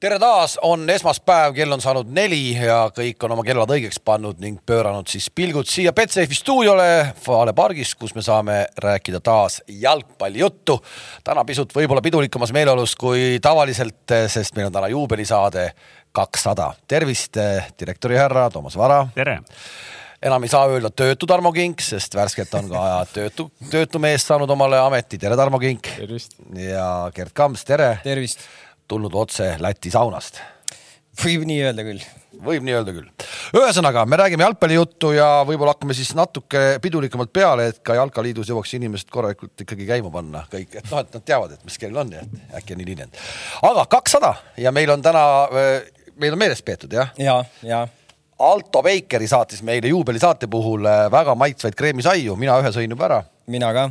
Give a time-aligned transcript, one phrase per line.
[0.00, 4.38] tere taas, on esmaspäev, kell on saanud neli ja kõik on oma kellad õigeks pannud
[4.42, 6.86] ning pööranud siis pilgud siia Betsafe'i stuudiole
[7.26, 10.78] Vale pargis, kus me saame rääkida taas jalgpallijuttu.
[11.24, 15.70] täna pisut võib-olla pidulikumas meeleolus kui tavaliselt, sest meil on täna juubelisaade
[16.12, 16.72] kakssada.
[16.88, 17.36] tervist,
[17.80, 19.06] direktori härra Toomas Vara.
[19.14, 19.40] tere
[20.22, 24.50] enam ei saa öelda töötu Tarmo Kink, sest värskelt on ka töötu, töötu mees saanud
[24.50, 25.18] omale ameti.
[25.18, 25.88] tere, Tarmo Kink.
[26.54, 27.98] ja Gerd Kams, tere.
[28.04, 28.46] tervist
[28.88, 30.40] tulnud otse Läti saunast.
[31.18, 32.02] võib nii öelda küll.
[32.44, 33.26] võib nii öelda küll.
[33.58, 38.74] ühesõnaga, me räägime jalgpallijuttu ja võib-olla hakkame siis natuke pidulikumalt peale, et ka jalkaliidus jõuaks
[38.78, 42.12] inimesed korralikult ikkagi käima panna kõik, et noh, et nad teavad, et mis kell on
[42.16, 43.22] ja et äkki on nii linenud.
[43.70, 45.24] aga kakssada ja meil on täna,
[46.16, 47.14] meil on meeles peetud jah?
[47.18, 47.86] ja, ja
[48.38, 53.22] Alto Bakeri saatis meile juubelisaate puhul äh, väga maitsvaid kreemisaiu, mina ühe sõin juba ära.
[53.50, 53.88] mina ka.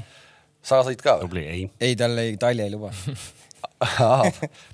[0.63, 1.27] sa sõid ka või?
[1.27, 1.65] tubli, ei.
[1.81, 2.93] ei, tal ei, Talja ei luba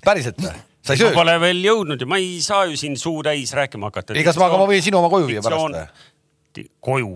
[0.06, 0.56] päriselt või?
[0.84, 1.12] sa ei söö?
[1.12, 4.16] ma pole veel jõudnud ja ma ei saa ju siin suu täis rääkima hakata.
[4.16, 6.68] ei, kas ma, aga ma võin sinu oma koju viia pärast või?
[6.84, 7.10] koju,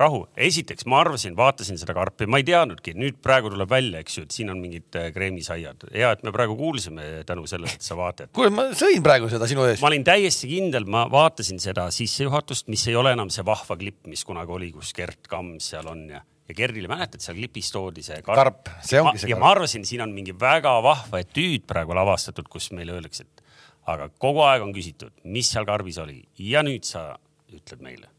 [0.00, 0.24] rahu.
[0.36, 4.24] esiteks ma arvasin, vaatasin seda karpi, ma ei teadnudki, nüüd praegu tuleb välja, eks ju,
[4.26, 5.86] et siin on mingid äh, kreemisaiad.
[5.94, 8.32] hea, et me praegu kuulsime tänu sellele, et sa vaatad.
[8.34, 9.82] kuule, ma sõin praegu seda sinu ees.
[9.84, 14.02] ma olin täiesti kindel, ma vaatasin seda sissejuhatust, mis ei ole enam see vahva klipp,
[14.10, 18.04] mis kunagi oli, kus Gert Kams seal on ja ja Kerdile mäletad, seal klipis toodi
[18.04, 19.36] see karp, karp, see ongi see karp.
[19.36, 23.44] ja ma arvasin, siin on mingi väga vahva etüüd praegu lavastatud, kus meile öeldakse, et
[23.90, 27.14] aga kogu aeg on küsitud, mis seal karbis oli ja nüüd sa
[27.54, 28.10] ütled meile.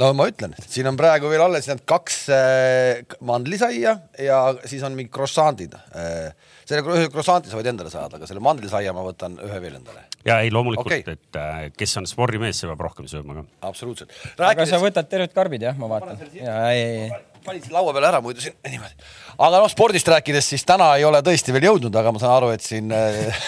[0.00, 3.94] no ma ütlen, siin on praegu veel alles need kaks äh, mandlisaia
[4.26, 6.34] ja siis on mingid croissant'id äh,.
[6.66, 10.02] selle croissant'i sa võid endale saada, aga selle mandlisaia ma võtan ühe veel endale.
[10.26, 13.46] ja ei, loomulikult okay., et äh, kes on spordimees, see peab rohkem sööma ka.
[13.70, 14.18] absoluutselt.
[14.34, 16.26] aga sa võtad terved karbid jah, ma vaatan.
[16.34, 19.08] ja ei, ei panin siin laua peale ära muidu siin niimoodi.
[19.36, 22.50] aga noh, spordist rääkides, siis täna ei ole tõesti veel jõudnud, aga ma saan aru,
[22.56, 22.92] et siin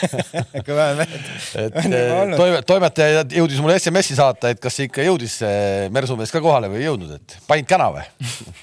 [0.68, 1.32] kõva mehed.
[1.64, 5.40] et toime, toimetaja jõudis mulle SMS-i saata, et kas ikka jõudis
[5.94, 8.06] mersumees ka kohale või ei jõudnud, et panid käna või?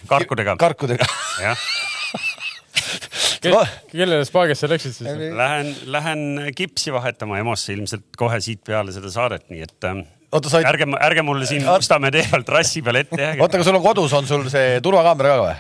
[0.10, 0.58] karkudega.
[0.62, 1.10] karkudega.
[1.44, 1.70] jah
[3.92, 5.24] kellele spaagesse läksid siis?
[5.38, 6.22] Lähen, lähen
[6.58, 10.68] kipsi vahetama EMO-sse ilmselt kohe siit peale seda saadet, nii et ähm, oota, sa ei...
[10.70, 13.42] ärge, ärge mulle siin Mustamäe tee peal trassi peal ette jääge.
[13.44, 15.56] oota, aga sul on kodus, on sul see turvakaamera ka või?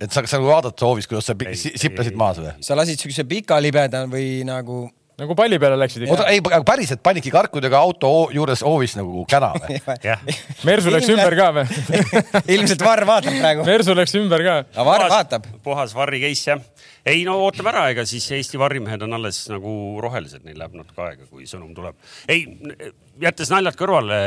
[0.00, 2.54] et sa, sa nagu vaadata hoovis, kuidas sa ei, siplasid maas või?
[2.64, 4.86] sa lasid siukse pika libeda või nagu
[5.20, 6.28] nagu palli peale läksid ikka?
[6.32, 9.80] ei, aga päriselt panidki karkudega auto juures hoovis nagu käna või
[10.68, 11.66] Mersu läks ümber ka või
[12.56, 13.66] ilmselt Varr vaatab praegu.
[13.68, 14.56] Mersu läks ümber ka.
[14.74, 15.50] aga Varr vaatab.
[15.64, 19.72] puhas Varri case jah ei no ootame ära, ega siis Eesti varrimehed on alles nagu
[20.02, 21.96] rohelised, neil läheb natuke aega, kui sõnum tuleb.
[22.28, 22.44] ei,
[23.20, 24.18] jättes naljad kõrvale,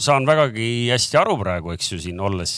[0.00, 2.54] saan vägagi hästi aru praegu, eks ju siin olles,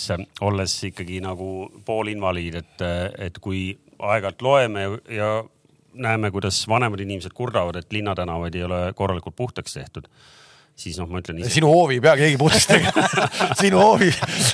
[0.46, 1.50] olles ikkagi nagu
[1.86, 2.86] poolinvaliid, et,
[3.28, 5.30] et kui aeg-ajalt loeme ja, ja
[5.96, 10.10] näeme, kuidas vanemad inimesed kurdavad, et linnatänavaid ei ole korralikult puhtaks tehtud
[10.76, 11.50] siis noh, ma ütlen ise.
[11.54, 13.04] sinu hoovi ei pea keegi puhtaks tegema
[13.62, 14.10] sinu hoovi,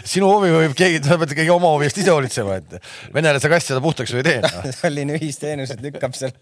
[0.07, 2.77] sinu hoovi võib keegi, sa pead ikkagi oma hoovi eest ise hoolitsema, et
[3.15, 4.63] venelase kass seda puhtaks ju ei tee no..
[4.79, 6.35] Tallinna ühisteenused lükkab seal.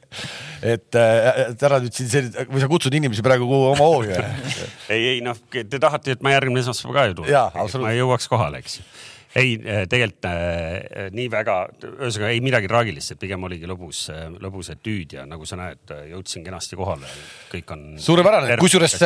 [0.61, 4.27] et äh, ära nüüd siin selline, või sa kutsud inimesi praegu oma hoovi või?
[4.95, 7.81] ei, ei noh, te tahate, et ma järgmine esmaspäev ka ju tulen.
[7.87, 8.89] ma jõuaks kohale, eks ju
[9.35, 14.25] ei, äh, tegelikult äh, nii väga, ühesõnaga ei midagi traagilist, et pigem oligi lõbus, äh,
[14.43, 17.07] lõbus etüüd ja nagu sa näed, jõudsin kenasti kohale.
[17.53, 17.85] kõik on.
[18.03, 18.97] suurepärane, kusjuures,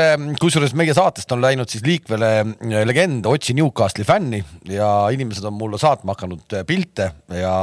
[0.40, 2.30] kusjuures meie saatest on läinud siis liikvele
[2.84, 7.54] legend Otsi Newcastli fänni ja inimesed on mulle saatma hakanud pilte ja,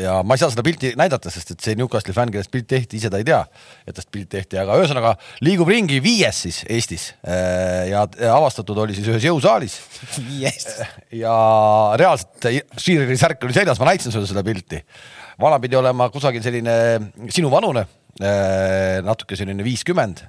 [0.00, 3.00] ja ma ei saa seda pilti näidata, sest et see Newcastli fänn, kellest pilt tehti,
[3.00, 3.40] ise ta ei tea,
[3.86, 5.14] et tast pilt tehti, aga ühesõnaga
[5.44, 9.78] liigub ringi viies siis Eestis ja avastatud oli siis ühes jõusaalis.
[10.28, 10.66] viies.
[11.14, 11.36] ja
[11.98, 12.48] reaalselt
[12.78, 14.82] Sheareri särk oli seljas, ma näitasin sulle seda pilti.
[15.40, 16.76] vana pidi olema kusagil selline
[17.28, 17.86] sinuvanune,
[18.20, 20.24] äh, natuke selline viiskümmend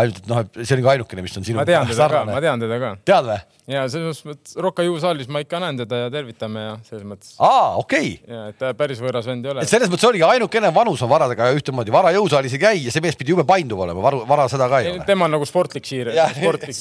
[0.00, 1.60] ainult, et noh, et see oli ka ainukene, mis on sinu.
[1.60, 2.96] ma tean teda ka, ma tean teda ka.
[3.06, 3.38] tead või?
[3.70, 7.32] ja selles mõttes Rocca Ju saalis ma ikka näen teda ja tervitame ja selles mõttes.
[7.42, 8.34] aa, okei okay..
[8.34, 9.64] ja, et ta päris võõras vend ei ole.
[9.64, 13.02] et selles mõttes oligi ainukene vanus on varadega ühtemoodi, Vara jõusaalis ei käi ja see
[13.02, 15.06] mees pidi jube painduv olema, Varu, Vara seda ka ei, ei ole.
[15.08, 16.78] tema on nagu sportlik siir, sportlik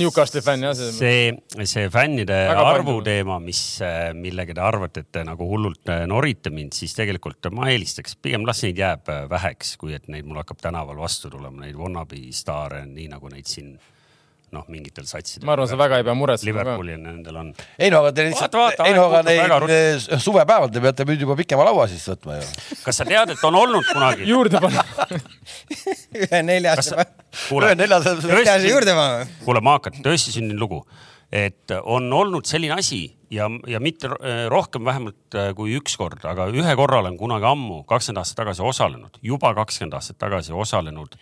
[0.00, 0.76] Newcastli fänn jah.
[0.76, 1.32] see,
[1.64, 3.06] see fännide Väga arvu painduv.
[3.08, 3.62] teema, mis,
[4.20, 8.44] millega te arvate, et te nagu hullult äh, norite mind, siis tegelikult ma eelistaks, pigem
[8.48, 12.18] las neid jääb äh, väheks, kui et neid mul hakkab tänaval vastu tulema, neid wannabe
[12.40, 13.74] staare, nii nagu neid siin
[14.54, 15.46] noh, mingitel satsidel.
[15.46, 16.50] ma arvan, sa väga ei pea muretsema.
[16.50, 17.52] Liverpoolil nendel on.
[17.78, 18.56] ei no aga te lihtsalt,
[18.86, 22.48] ei no aga neid suvepäeval te peate nüüd juba pikema laua siis võtma ju.
[22.82, 24.84] kas sa tead, et on olnud kunagi juurde panna
[26.24, 27.06] ühe neljase.
[27.60, 28.66] ühe neljase.
[28.66, 29.30] juurde panna.
[29.46, 30.82] kuule, maakad, tõesti sündinud lugu,
[31.30, 34.10] et on olnud selline asi ja, ja mitte
[34.50, 38.66] rohkem vähemalt äh, kui üks kord, aga ühe korra olen kunagi ammu, kakskümmend aastat tagasi
[38.66, 41.14] osalenud, juba kakskümmend aastat tagasi osalenud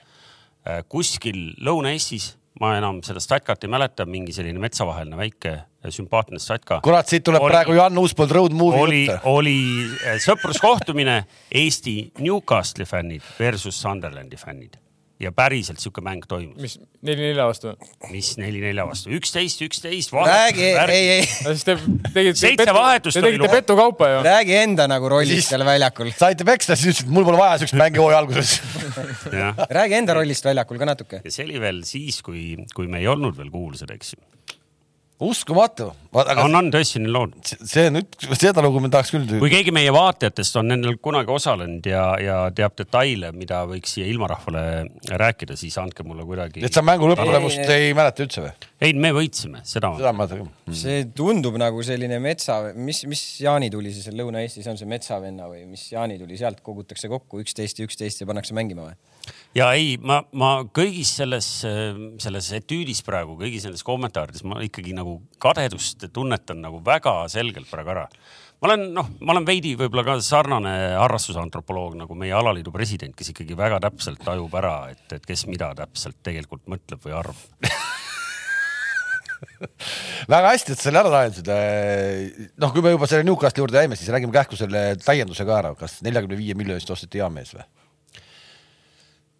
[0.88, 6.80] kuskil Lõuna-Eestis, ma enam seda statkat ei mäleta, mingi selline metsavaheline väike äh, sümpaatne statka.
[6.84, 9.56] kurat, siit tuleb Oli- praegu Jan Uuspõld Road Movie oli jutt., oli
[10.02, 11.22] äh, sõpruskohtumine
[11.54, 14.78] Eesti Newcastle'i fännid versus Sunderlandi fännid
[15.18, 17.72] ja päriselt sihuke mäng toimus, mis neli nelja vastu?
[18.12, 20.14] mis neli-nelja vastu, üksteist, üksteist.
[20.14, 21.74] räägi, ei, ei, siis te
[22.14, 22.38] tegite.
[22.38, 24.22] Seitse vahetust Te tegite petukaupa ju.
[24.26, 26.12] räägi enda nagu rollist seal väljakul.
[26.18, 28.58] saite peksta, siis ütlesid, et mul pole vaja siukest mängu hooaja alguses.
[29.80, 31.22] räägi enda rollist väljakul ka natuke.
[31.24, 34.22] ja see oli veel siis, kui, kui me ei olnud veel kuulsad, eks ju.
[35.24, 35.88] uskumatu.
[36.14, 37.34] aga on, on tõesti nii lood.
[37.42, 39.26] see nüüd, seda lugu me tahaks küll.
[39.42, 44.06] kui keegi meie vaatajatest on nendel kunagi osalenud ja, ja teab detaile, mida võiks siia
[44.10, 44.62] ilmarahvale
[45.10, 46.62] rääkida, siis andke mulle kuidagi.
[46.64, 48.54] et sa mängu lõpptulemust ei mäleta üldse või?
[48.78, 50.78] ei, me võitsime, seda ma seda ma mäletan küll.
[50.84, 55.50] see tundub nagu selline metsa, mis, mis Jaani tuli siis seal Lõuna-Eestis, on see metsavenna
[55.50, 58.98] või mis Jaani tuli sealt, kogutakse kokku üksteist ja üksteist ja pannakse mängima või?
[59.56, 61.46] Ja ei, ma, ma kõigis selles,
[62.22, 67.94] selles etüüdis praegu, kõigis nendes kommentaarides ma ikkagi nagu kadedust tunnetan nagu väga selgelt praegu
[67.94, 68.06] ära.
[68.60, 73.32] ma olen noh, ma olen veidi võib-olla ka sarnane harrastusantropoloog nagu meie alaliidu president, kes
[73.34, 77.38] ikkagi väga täpselt tajub ära, et, et kes mida täpselt tegelikult mõtleb või arvab.
[80.34, 81.50] väga hästi, et sa selle ära lahendasid.
[82.58, 85.74] noh, kui me juba selle Newcastle'i juurde jäime, siis räägime kähku selle täienduse ka ära,
[85.78, 87.66] kas neljakümne viie miljoni eest osteti hea mees või?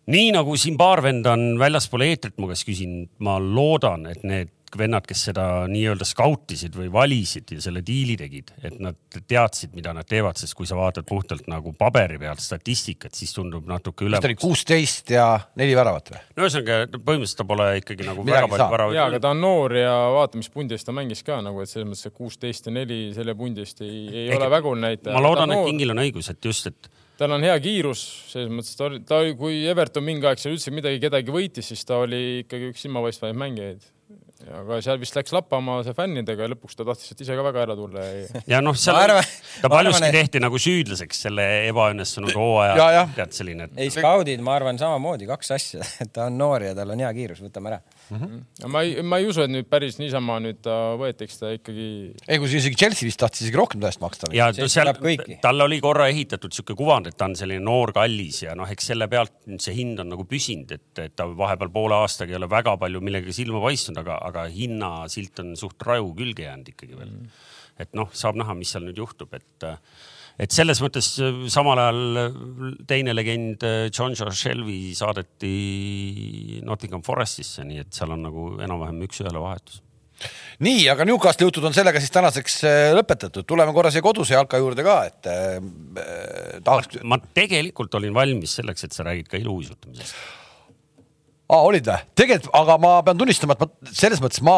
[0.09, 4.55] Nii nagu siin paar venda on väljaspool eetrit mu käest küsinud, ma loodan, et need
[4.77, 9.95] vennad, kes seda nii-öelda skautisid või valisid ja selle diili tegid, et nad teadsid, mida
[9.97, 14.19] nad teevad, sest kui sa vaatad puhtalt nagu paberi pealt statistikat, siis tundub natuke üle
[14.19, 14.29] vist.
[14.29, 16.21] oli kuusteist ja neli väravat või?
[16.37, 19.43] no ühesõnaga põhimõtteliselt ta pole ikkagi nagu Midagi väga palju väravaid ja, aga ta on
[19.47, 22.69] noor ja vaata, mis pundi eest ta mängis ka nagu, et selles mõttes see kuusteist
[22.69, 25.17] ja neli selle pundi eest ei, ei Ehk ole vägul näitaja.
[25.17, 28.01] ma loodan, et Kingil on õigus, et just, et tal on hea kiirus,
[28.33, 31.67] selles mõttes ta oli, ta oli, kui Everton mingi aeg seal üldse midagi kedagi võitis,
[31.73, 33.87] siis ta oli ikkagi üks silmapaistvamaid mängijaid.
[34.55, 37.65] aga seal vist läks lappama see fännidega ja lõpuks ta tahtis sealt ise ka väga
[37.67, 39.27] ära tulla ja ja noh, seal arvan-
[39.61, 43.91] ta paljuski arvan, et- tehti nagu süüdlaseks selle ebaõnnestunud Ja, hooaja tead selline, et ei,
[43.91, 47.43] skaudid, ma arvan samamoodi kaks asja, et ta on noor ja tal on hea kiirus,
[47.45, 47.81] võtame ära.
[48.13, 51.89] Ja ma ei, ma ei usu, et nüüd päris niisama nüüd ta võetakse ta ikkagi
[52.25, 54.31] ei, kui isegi Chelsea vist tahtis isegi rohkem tõest maksta.
[54.35, 54.93] ja seal
[55.45, 58.91] tal oli korra ehitatud sihuke kuvand, et ta on selline noor kallis ja noh, eks
[58.93, 62.51] selle pealt see hind on nagu püsinud, et, et ta vahepeal poole aastaga ei ole
[62.51, 67.11] väga palju millegagi silma paistnud, aga, aga hinnasilt on suht raju külge jäänud ikkagi veel
[67.11, 67.43] mm..
[67.85, 69.69] et noh, saab näha, mis seal nüüd juhtub, et
[70.39, 72.39] et selles mõttes äh, samal ajal äh,
[72.91, 79.05] teine legend äh, John Joe Shelby saadeti Nottingham Forestisse, nii et seal on nagu enam-vähem
[79.09, 79.83] üks-ühele vahetus
[80.67, 82.57] nii, aga Newcastle'i jutud on sellega siis tänaseks
[82.99, 86.99] lõpetatud, tuleme korra siia koduse jalka juurde ka, et äh, tahaks.
[87.07, 90.19] ma tegelikult olin valmis selleks, et sa räägid ka iluuisutamisest.
[91.49, 91.99] aa, olid või?
[92.19, 94.57] tegelikult, aga ma pean tunnistama, et ma selles mõttes ma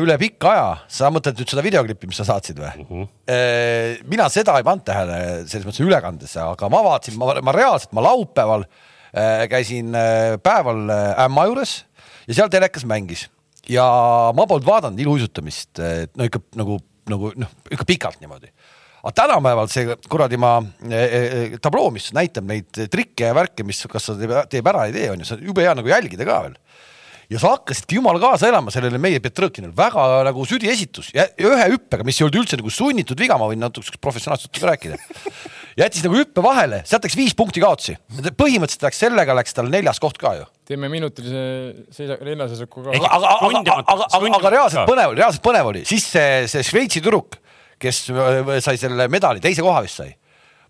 [0.00, 2.78] üle pikka aja, sa mõtled nüüd seda videoklippi, mis sa saatsid või uh?
[2.84, 3.08] Mhm.
[3.08, 4.06] -huh.
[4.10, 8.06] mina seda ei pannud tähele selles mõttes ülekandes, aga ma vaatasin, ma, ma reaalselt, ma
[8.08, 8.66] laupäeval
[9.50, 9.96] käisin
[10.42, 10.84] päeval
[11.26, 11.80] ämma juures
[12.28, 13.26] ja seal telekas mängis
[13.70, 13.84] ja
[14.36, 16.78] ma polnud vaadanud iluuisutamist, et no ikka nagu,
[17.10, 18.52] nagu noh, ikka pikalt niimoodi
[19.00, 20.56] aga tänapäeval see kuradi ma
[20.90, 25.08] eh, tabloo, mis näitab neid trikke ja värke, mis, kas sa teeb, ära, ei tee,
[25.12, 26.58] on ju, see on jube hea nagu jälgida ka veel.
[27.30, 31.70] ja sa hakkasidki jumala kaasa elama sellele meie Petrõkinile, väga nagu südiesitus ja ja ühe
[31.76, 34.98] hüppega, mis ei olnud üldse nagu sunnitud viga, ma võin natuke professionaalselt rääkida.
[35.80, 37.96] jättis nagu hüppe vahele, sealt läks viis punkti kaotsi.
[38.38, 40.48] põhimõtteliselt läks sellega läks tal neljas koht ka ju.
[40.68, 41.44] teeme minutilise
[41.94, 46.06] seisa, neljaseisaku ka aga, aga, aga, aga, aga, reaalselt põnev oli, reaalselt põnev oli, siis
[46.12, 47.38] see, see Šveitsi tüdruk,
[47.80, 50.14] kes äh, sai selle medali, teise koha vist sai.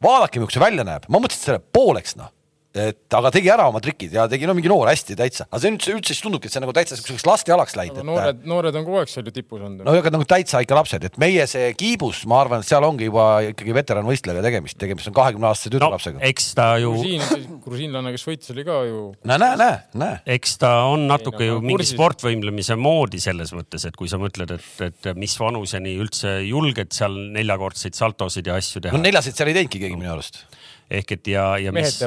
[0.02, 2.32] vaadake, milline see välja näeb, ma mõtlesin, et selle pooleks noh,
[2.70, 5.72] et aga tegi ära oma trikid ja tegi no mingi noor hästi täitsa, aga see
[5.74, 8.78] üldse, üldse siis tundubki, et see on nagu täitsa siukseks lastealaks läinud, et noored, noored
[8.78, 9.82] on kogu aeg seal ju tipus olnud.
[9.86, 13.08] no aga nagu täitsa ikka lapsed, et meie see kiibus, ma arvan, et seal ongi
[13.08, 16.24] juba ikkagi veteranvõistlejaga tegemist, tegemist on kahekümne aastase no tütarlapsega no..
[16.30, 20.22] eks ta ju, grusiin, grusiinlane, kes võitis, oli ka ju näe, näe, näe, näe.
[20.38, 21.96] eks ta on natuke Ei, ju no mingi kursis.
[21.98, 27.18] sportvõimlemise moodi selles mõttes, et kui sa mõtled, et, et mis vanuseni üldse julged seal
[27.34, 30.44] neljakordseid saltosid ja asju teha no neljaseid seal ei teinudki keegi minu arust.
[30.90, 31.98] Ehk et ja, ja mis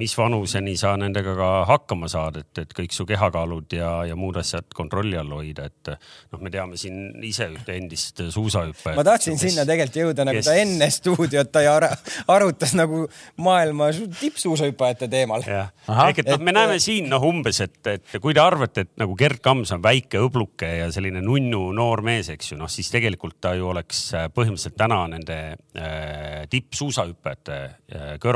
[0.00, 4.38] mis vanuseni sa nendega ka hakkama saad, et, et kõik su kehakaalud ja, ja muud
[4.40, 5.90] asjad kontrolli all hoida, et
[6.32, 8.96] noh, me teame siin ise ühte endist suusahüppajat.
[8.96, 11.86] ma tahtsin sinna tegelikult jõuda, nagu kes- ta enne stuudiot ta ar
[12.32, 13.02] arutas nagu
[13.36, 15.44] maailma su- tippsuusahüppajate teemal.
[15.44, 19.14] ehk et noh, me näeme siin noh, umbes, et, et kui te arvate, et nagu
[19.20, 23.36] Gerd Kams on väike õbluke ja selline nunnu noor mees, eks ju, noh siis tegelikult
[23.40, 25.38] ta ju oleks põhimõtteliselt täna nende
[25.76, 28.29] äh, tippsuusahüppajate äh, kõrval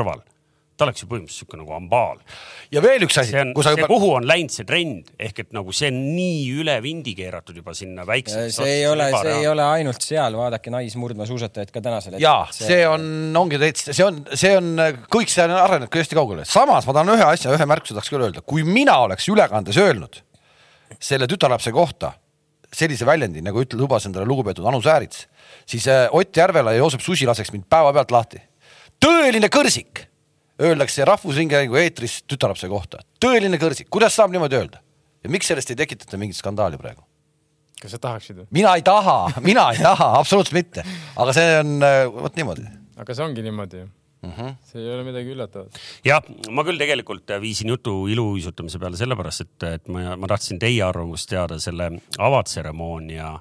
[0.75, 2.17] ta oleks ju põhimõtteliselt sihuke nagu ambaal.
[2.73, 5.11] ja veel üks asi see on, kui sa see juba, kuhu on läinud see trend
[5.27, 8.57] ehk et nagu see on nii üle vindi keeratud juba sinna väiksesse.
[8.57, 13.07] see ei ole, see ei ole ainult seal, vaadake naismurdmaasuusatajaid ka tänasel jaa, see on,
[13.39, 14.73] ongi täitsa, see on, see on,
[15.15, 16.47] kõik see on arenenud ka hästi kaugele.
[16.49, 20.19] samas ma tahan ühe asja, ühe märkuse tahaks küll öelda, kui mina oleks ülekandes öelnud
[20.99, 22.13] selle tütarlapse kohta
[22.75, 25.25] sellise väljendi, nagu ütle, lubas endale lugupeetud Anu Säärits,
[25.69, 28.41] siis äh, Ott Järvela ja Joosep Susi laseks mind päevapealt lahti.
[29.03, 30.05] Tõeline kõrsik,
[30.61, 34.81] öeldakse Rahvusringhäälingu eetris tütarlapse kohta, tõeline kõrsik, kuidas saab niimoodi öelda
[35.23, 37.03] ja miks sellest ei tekitata mingit skandaali praegu?
[37.81, 38.47] kas sa tahaksid või?
[38.55, 40.85] mina ei taha, mina ei taha, absoluutselt mitte,
[41.17, 42.65] aga see on äh, vot niimoodi
[43.01, 44.31] aga see ongi niimoodi ju mm.
[44.31, 44.55] -hmm.
[44.63, 45.81] see ei ole midagi üllatavat.
[46.05, 50.83] jah, ma küll tegelikult viisin jutu iluuisutamise peale sellepärast, et, et ma, ma tahtsin teie
[50.83, 53.39] arvamust teada selle avatseremoonia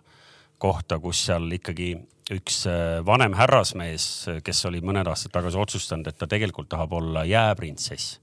[0.65, 1.93] kohta, kus seal ikkagi
[2.33, 4.07] üks äh, vanem härrasmees,
[4.45, 8.19] kes oli mõned aastad tagasi otsustanud, et ta tegelikult tahab olla jääprintsess.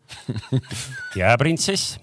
[1.22, 2.00] jääprintsess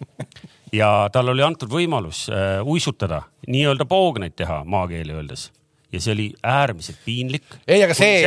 [0.73, 5.49] ja talle oli antud võimalus äh, uisutada, nii-öelda poogneid teha maakeeli öeldes
[5.93, 7.45] ja see oli äärmiselt piinlik.
[7.67, 8.19] ei, aga see,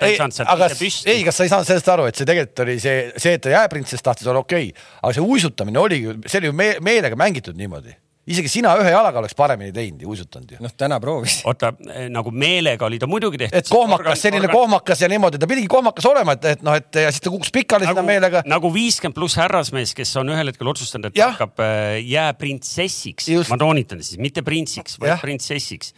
[0.00, 0.68] ta ei aga
[1.12, 3.52] ei, kas sa ei saanud sellest aru, et see tegelikult oli see, see, et ta
[3.54, 7.58] jääprintsess tahtis olla okei okay., aga see uisutamine oligi, see oli ju me, meelega mängitud
[7.58, 7.94] niimoodi.
[8.30, 10.60] Isegi sina ühe jalaga oleks paremini teinud ja uisutanud ju.
[10.64, 11.40] noh, täna proovis.
[11.48, 11.72] oota,
[12.12, 13.58] nagu meelega oli ta muidugi tehtud.
[13.58, 17.12] et kohmakas, selline kohmakas ja niimoodi, ta pidigi kohmakas olema, et, et noh, et ja
[17.12, 18.44] siis ta kukkus pikali sinna nagu, meelega.
[18.48, 21.34] nagu viiskümmend pluss härrasmees, kes on ühel hetkel otsustanud, et Jah.
[21.36, 25.24] hakkab äh, jääprintsessiks ma toonitan siis, mitte printsiks, vaid Jah.
[25.24, 25.92] printsessiks.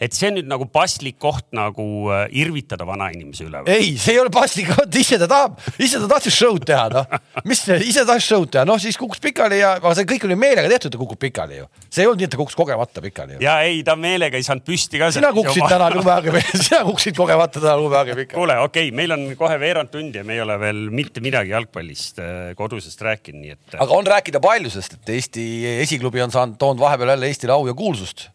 [0.00, 3.62] Et see on nüüd nagu paslik koht nagu äh, irvitada vanainimese üle.
[3.70, 7.18] ei, see ei ole paslik, ise ta tahab, ise ta tahtis show'd teha, noh.
[7.48, 10.70] mis, ise tahtis show'd teha, noh siis kukkus pikali ja, aga see kõik oli meelega
[10.72, 11.68] tehtud, ta kukub pikali ju.
[11.88, 13.42] see ei olnud nii, et ta kukkus kogemata pikali ju.
[13.44, 15.12] ja ei, ta meelega ei saanud püsti ka.
[15.14, 18.36] sina kukkusid täna lumehaage peale, sina kukkusid kogemata täna lumehaage pikali.
[18.38, 21.54] kuule, okei okay,, meil on kohe veerand tundi ja me ei ole veel mitte midagi
[21.54, 23.78] jalgpallist äh, kodusest rääkinud, nii et.
[23.78, 25.44] aga on rääkida palju, sest et Eesti
[25.82, 28.28] esiklubi on saanud, toonud vahepeal jälle Eestile au ja kuulsust.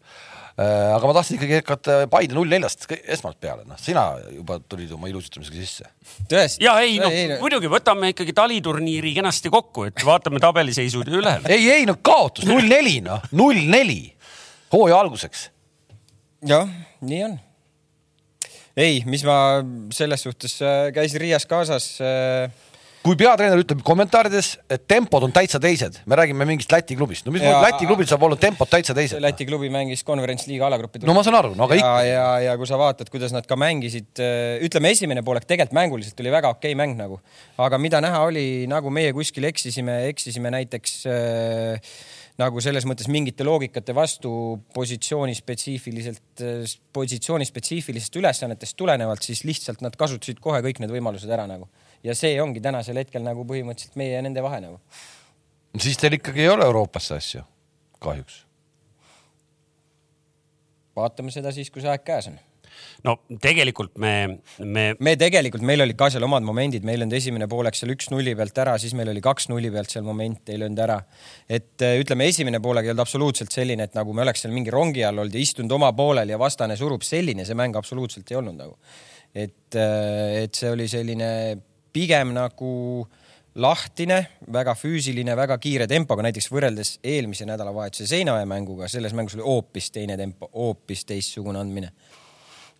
[0.58, 5.10] Aga ma tahtsin ikkagi hakata Paide null neljast esmalt peale, noh, sina juba tulid oma
[5.10, 5.90] ilusustamisega sisse.
[6.30, 6.64] tõesti.
[6.66, 11.36] ja ei noh, muidugi võtame ikkagi taliturniiri kenasti kokku, et vaatame tabeliseisud üle.
[11.46, 14.00] ei, ei no kaotus null neli noh, null neli
[14.74, 15.48] hooaja alguseks.
[16.48, 16.66] jah,
[17.06, 17.38] nii on.
[18.78, 19.38] ei, mis ma
[19.94, 22.50] selles suhtes äh, käisin Riias kaasas äh,
[23.06, 27.32] kui peatreener ütleb kommentaarides, et tempod on täitsa teised, me räägime mingist Läti klubist, no
[27.34, 29.20] mis Ja- Läti klubil saab olla tempod täitsa teised?
[29.22, 31.04] Läti klubi mängis konverentsliiga alagruppi.
[31.06, 32.04] no ma saan aru, no aga ja, ikka.
[32.08, 34.22] ja, ja kui sa vaatad, kuidas nad ka mängisid,
[34.66, 37.20] ütleme, esimene poolek tegelikult mänguliselt oli väga okei mäng nagu,
[37.58, 41.92] aga mida näha oli, nagu meie kuskil eksisime, eksisime näiteks äh,
[42.38, 44.30] nagu selles mõttes mingite loogikate vastu
[44.74, 46.42] positsiooni spetsiifiliselt,
[46.94, 51.66] positsiooni spetsiifilisest ülesannetest tulenevalt, siis lihtsalt nad kasutasid kohe kõik need võimalused ära nagu.
[52.04, 54.80] Ja see ongi tänasel hetkel nagu põhimõtteliselt meie ja nende vahe nagu.
[55.78, 57.42] siis teil ikkagi ei ole Euroopasse asju,
[58.02, 58.44] kahjuks.
[60.96, 62.38] vaatame seda siis, kui see aeg käes on
[63.06, 64.12] no tegelikult me,
[64.58, 67.92] me me tegelikult, meil olid ka seal omad momendid, meil ei olnud esimene poolek seal
[67.94, 70.98] üks nulli pealt ära, siis meil oli kaks nulli pealt seal moment ei löönud ära.
[71.48, 74.74] et äh, ütleme, esimene poolek ei olnud absoluutselt selline, et nagu me oleks seal mingi
[74.74, 78.40] rongi all olnud ja istunud oma poolel ja vastane surub, selline see mäng absoluutselt ei
[78.40, 78.76] olnud nagu.
[79.34, 81.30] et, et see oli selline
[81.98, 82.70] pigem nagu
[83.58, 84.20] lahtine,
[84.54, 89.90] väga füüsiline, väga kiire tempoga, näiteks võrreldes eelmise nädalavahetuse Seinamäe mänguga, selles mängus oli hoopis
[89.94, 91.90] teine tempo, hoopis teistsugune andmine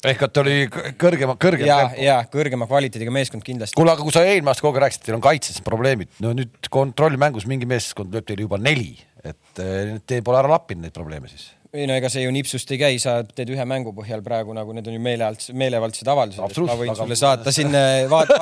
[0.06, 3.74] ehk et oli kõ- kõrgema, kõrgem ja, ja kõrgema kvaliteediga meeskond kindlasti.
[3.78, 6.70] kuule, aga kui sa eelmine aasta kogu aeg rääkisid, teil on kaitses probleemid, no nüüd
[6.70, 8.92] kontrollmängus mingi meeskond lööb teile juba neli,
[9.26, 11.50] et eh, te pole ära lappinud neid probleeme siis.
[11.74, 14.72] Ei no ega see ju nipsust ei käi, sa teed ühe mängu põhjal praegu nagu
[14.76, 17.74] need on ju meelealdsed, meelevaldsed avaldused, ma võin aga- sulle saata siin,
[18.08, 18.38] vaata,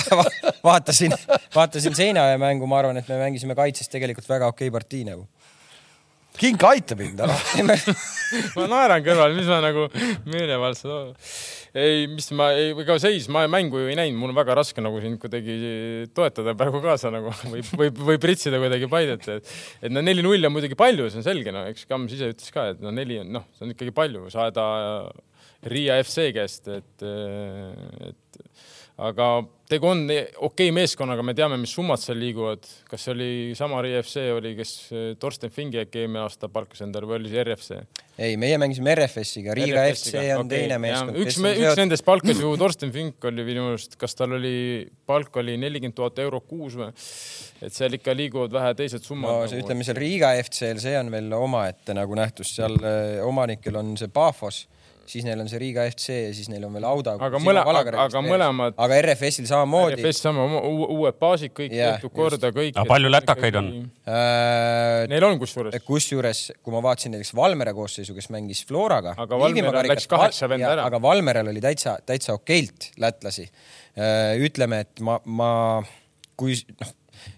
[0.68, 1.12] vaatasin,
[1.54, 5.26] vaatasin Seinamäe mängu, ma arvan, et me mängisime kaitses tegelikult väga okei partii nagu.
[6.34, 7.34] Kink aita mind ära.
[8.56, 9.84] ma naeran kõrval, mis ma nagu
[10.26, 11.28] meelevaldselt.
[11.78, 14.98] ei, mis ma, ega seis, ma mängu ju ei näinud, mul on väga raske nagu
[15.02, 20.02] sind kuidagi toetada praegu kaasa nagu või, või, või pritsida kuidagi Paidet, et, et no
[20.02, 22.94] neli-null on muidugi palju, see on selge, no eks Kams ise ütles ka, et no
[22.94, 24.66] neli on, noh, see on ikkagi palju saada
[25.70, 27.06] Riia FC käest, et,
[28.10, 28.40] et
[29.02, 29.28] aga
[29.66, 33.80] tegu on okei okay meeskonnaga, me teame, mis summad seal liiguvad, kas see oli sama
[33.82, 34.74] Riia FC oli, kes
[35.18, 37.80] Torsten Fingi äkki eelmine aasta palkas endale või oli see RFC?
[38.22, 41.18] ei, meie mängisime RFS-iga, Riga FC on okay, teine meeskond.
[41.24, 44.54] üks, üks nendest palkas ju Torsten Fink oli minu arust, kas tal oli,
[45.08, 46.92] palk oli nelikümmend tuhat eurot kuus või?
[47.64, 50.94] et seal ikka liiguvad vähe teised no summad nagu see, ütleme seal Riga FC-l, see
[51.00, 54.68] on veel omaette nagu nähtus, seal eh, omanikel on see Pafos
[55.10, 57.14] siis neil on see Riga FC ja siis neil on veel Auda.
[57.20, 59.98] Aga mõle- aga mõlemad- aga RFS-il samamoodi.
[60.00, 62.72] RFS sama, uued baasid, kõik Jah, tehtud korda, kõik.
[62.76, 63.68] Aga palju lätakaid on?
[64.08, 65.76] Äh, Neil on kusjuures.
[65.84, 69.14] kusjuures, kui ma vaatasin näiteks Valmere koosseisu, kes mängis Floraga.
[69.18, 70.84] Aga Valmerel läks kaheksa venda ära.
[70.86, 73.48] aga Valmerel oli täitsa, täitsa okeilt lätlasi.
[74.42, 75.82] ütleme, et ma, ma,
[76.36, 76.88] kui noh,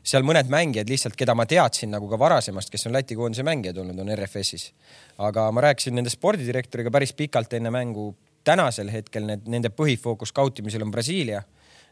[0.02, 3.78] seal mõned mängijad lihtsalt, keda ma teadsin nagu ka varasemast, kes on Läti koondise mängijad
[3.82, 4.72] olnud, on RFS-is.
[5.18, 8.14] aga ma rääkisin nende spordidirektoriga päris pikalt enne mängu.
[8.44, 11.42] tänasel hetkel need, nende põhifookus skautimisel on Brasiilia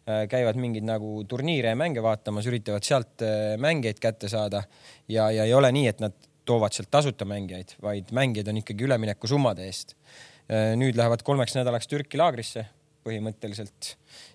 [0.04, 4.60] Äh, käivad mingeid nagu turniire ja mänge vaatamas, üritavad sealt äh, mängijaid kätte saada
[5.08, 6.12] ja, ja ei ole nii, et nad
[6.44, 9.96] toovad sealt tasuta mängijaid, vaid mängijad on ikkagi üleminekusummade eest.
[10.76, 12.66] nüüd lähevad kolmeks nädalaks Türki laagrisse
[13.08, 13.94] põhimõtteliselt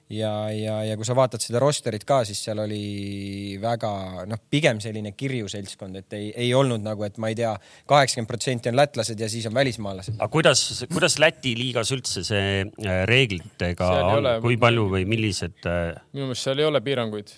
[0.09, 3.91] ja, ja, ja kui sa vaatad seda rosterit ka, siis seal oli väga
[4.29, 7.51] noh, pigem selline kirju seltskond, et ei, ei olnud nagu, et ma ei tea,
[7.89, 10.15] kaheksakümmend protsenti on lätlased ja siis on välismaalased.
[10.17, 10.63] aga kuidas,
[10.93, 16.29] kuidas Läti liigas üldse see äh, reeglitega on ole-, kui palju või millised äh, minu
[16.31, 17.29] meelest seal ei ole piiranguid.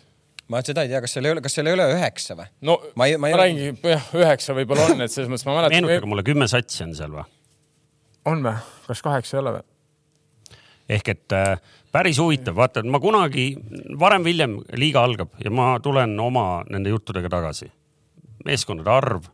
[0.52, 2.48] ma seda ei tea, kas seal ei ole, kas seal ei ole üheksa või?
[2.68, 5.46] no Ma ei- ma ma, ei- ma räägingi, jah, üheksa võib-olla on, et selles mõttes
[5.50, 5.76] ma mäletan.
[5.76, 7.28] meenutage mulle, kümme satsi on seal või?
[8.32, 8.56] on või?
[8.88, 9.68] kas kaheksa ei ole või?
[10.92, 11.56] ehk et äh,
[11.92, 13.52] päris huvitav, vaata, et ma kunagi
[14.00, 17.72] varem-hiljem liiga algab ja ma tulen oma nende juttudega tagasi.
[18.46, 19.28] meeskondade arv,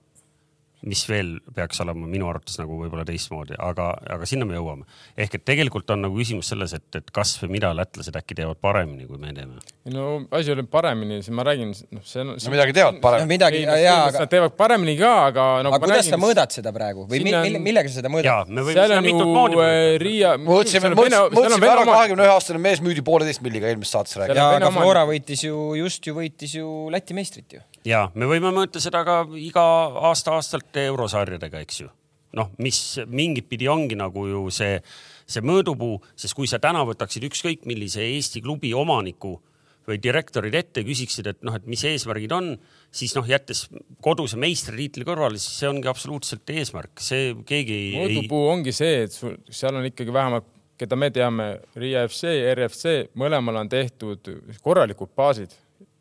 [0.88, 4.88] mis veel peaks olema minu arvates nagu võib-olla teistmoodi, aga, aga sinna me jõuame.
[5.18, 8.62] ehk et tegelikult on nagu küsimus selles, et, et kas või mida lätlased äkki teevad
[8.64, 9.62] paremini, kui me teeme.
[9.94, 12.34] no asi oli paremini, siis ma räägin, noh, see on.
[12.36, 13.32] no midagi teevad paremini.
[13.34, 14.24] midagi, ei, jaa, aga...
[14.24, 17.64] nad teevad paremini ka, aga nagu aga kuidas sa mõõdad seda praegu või Sinna mille,
[17.64, 18.54] millega sa seda mõõdad?
[18.54, 19.96] võime seal on mitut ju äh.
[20.02, 20.36] Riia.
[20.42, 24.40] mõõtsime, mõõtsime ära, kahekümne ühe aastane mees müüdi pooleteist milliga eelmises saates rääkida.
[24.40, 24.72] jaa, aga.
[24.78, 27.64] Flora võitis ju, just ju võitis ju Läti meistrit ju.
[27.88, 29.64] Ja me võime mõõta seda ka iga
[30.10, 31.92] aasta-aastalt eurosarjadega, eks ju.
[32.38, 34.82] noh, mis mingit pidi ongi nagu ju see,
[35.26, 39.38] see mõõdupuu, sest kui sa täna võtaksid ükskõik millise Eesti klubi omaniku
[39.88, 42.52] või direktorid ette, küsiksid, et noh, et mis eesmärgid on,
[42.92, 43.64] siis noh, jättes
[44.04, 49.16] koduse meistritiitli kõrvale, siis see ongi absoluutselt eesmärk, see keegi ei, mõõdupuu ongi see, et
[49.16, 51.48] sul seal on ikkagi vähemalt, keda me teame,
[51.80, 54.28] Riia FC, RFC, mõlemal on tehtud
[54.62, 55.56] korralikud baasid.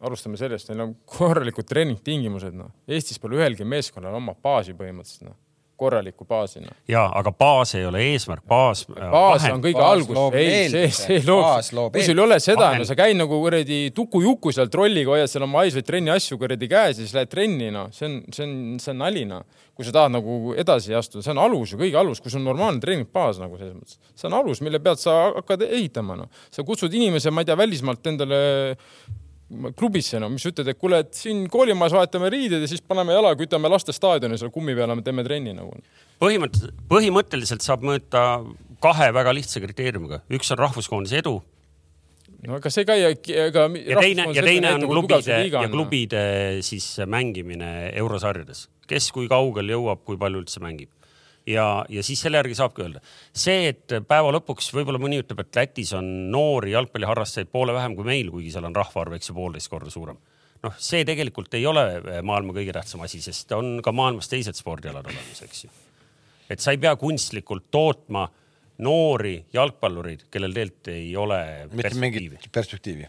[0.07, 2.71] Alustame sellest, neil on korralikud treeningtingimused, noh.
[2.89, 5.37] Eestis pole ühelgi meeskonnal oma baasi põhimõtteliselt, noh.
[5.77, 6.73] korralikku baasi, noh.
[6.89, 8.87] ja aga baas ei ole eesmärk, baas.
[8.89, 12.87] baas on kõige Baas algus ei, see, see loob kui sul ei ole seda, no
[12.89, 16.97] sa käid nagu kuradi tuku-juku seal trolliga, hoiad seal oma haisvaid trenni asju kuradi käes
[16.97, 19.45] ja siis lähed trenni, noh, see on, see on, see on nali, noh.
[19.77, 22.49] kui sa tahad nagu edasi astuda, see on alus ju, kõige alus, kui sul on
[22.55, 26.33] normaalne treeningbaas nagu selles mõttes, see on alus, mille pealt sa hakkad ehitama, noh.
[26.49, 28.41] sa kutsud inimese, ma ei tea, välismaalt endale
[29.79, 33.35] klubisse, no mis ütled, et kuule, et siin koolimajas vahetame riided ja siis paneme jala,
[33.39, 35.77] kütame laste staadioni seal kummi peale, teeme trenni nagu.
[36.23, 38.25] põhimõtteliselt, põhimõtteliselt saab mõõta
[38.83, 41.39] kahe väga lihtsa kriteeriumiga, üks on rahvuskoondise edu
[42.47, 43.15] no aga see ka ei,
[43.47, 43.67] ega.
[43.79, 45.63] ja teine, ja teine on klubide ja.
[45.71, 46.23] klubide
[46.67, 50.91] siis mängimine eurosarjades, kes kui kaugel jõuab, kui palju üldse mängib.
[51.47, 53.03] ja, ja siis selle järgi saabki öelda.
[53.33, 58.09] see, et päeva lõpuks võib-olla mõni ütleb, et Lätis on noori jalgpalliharrastajaid poole vähem kui
[58.09, 60.19] meil, kuigi seal on rahvaarv, eks ju, poolteist korda suurem.
[60.63, 61.87] noh, see tegelikult ei ole
[62.27, 65.71] maailma kõige tähtsam asi, sest on ka maailmas teised spordialad olemas, eks ju.
[66.51, 68.27] et sa ei pea kunstlikult tootma
[68.85, 71.39] noori jalgpallureid, kellel tegelikult ei ole
[71.73, 73.09] perspektiivi perspektiivi.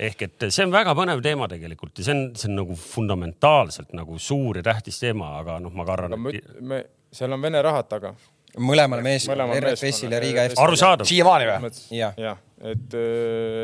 [0.00, 3.92] Ehk et see on väga põnev teema tegelikult ja see on, see on nagu fundamentaalselt
[3.96, 7.62] nagu suur ja tähtis teema, aga noh, ma kardan, me, et me, seal on Vene
[7.62, 8.14] rahad taga.
[8.60, 10.48] Mõlemale meeskonnale, Mõlemal RFS-ile ja RFS-ile.
[10.50, 10.64] FC-le.
[10.64, 11.08] arusaadav.
[11.08, 11.70] siiamaani või?
[11.96, 12.96] jah, jah, et,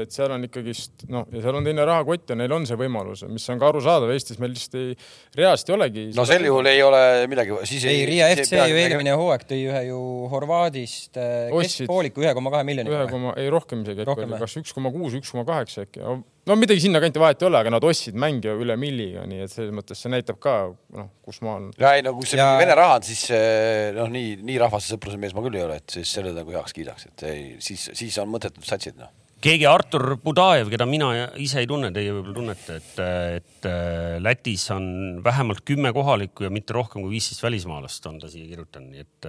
[0.03, 3.25] et seal on ikkagist noh, ja seal on teine rahakott ja neil on see võimalus,
[3.29, 4.97] mis on ka arusaadav, Eestis meil lihtsalt ei,
[5.39, 6.07] reaalselt ei olegi.
[6.17, 9.85] no sel juhul ei ole midagi, siis ei Riia FC ju eelmine hooaeg tõi ühe
[9.91, 10.01] ju
[10.33, 13.05] Horvaadist äh, keskpooliku ühe koma kahe miljoni ühe.
[13.13, 16.05] koma, ei rohkem isegi äkki oli, kas üks koma kuus, üks koma kaheksa äkki.
[16.49, 19.75] No midagi sinnakanti vahet ei ole, aga nad ostsid mängija üle milliga, nii et selles
[19.77, 20.57] mõttes see näitab ka
[20.97, 21.69] noh, kus maa on.
[21.81, 22.59] ja ei no kui see Ja- ja...
[22.63, 25.79] Vene raha on, siis eh, noh, nii, nii rahvaste sõpruse mees ma küll ei ole,
[25.83, 29.13] et siis selle nagu heaks kiidaks, et ei, siis, siis on mõttetud satsid noh.
[29.45, 33.01] Keegi Artur Budajev, keda mina ise ei tunne, teie võib-olla tunnete, et,
[33.39, 34.89] et äh, Lätis on
[35.25, 39.29] vähemalt kümme kohalikku ja mitte rohkem kui viisteist välismaalast on ta siia kirjutanud, nii et,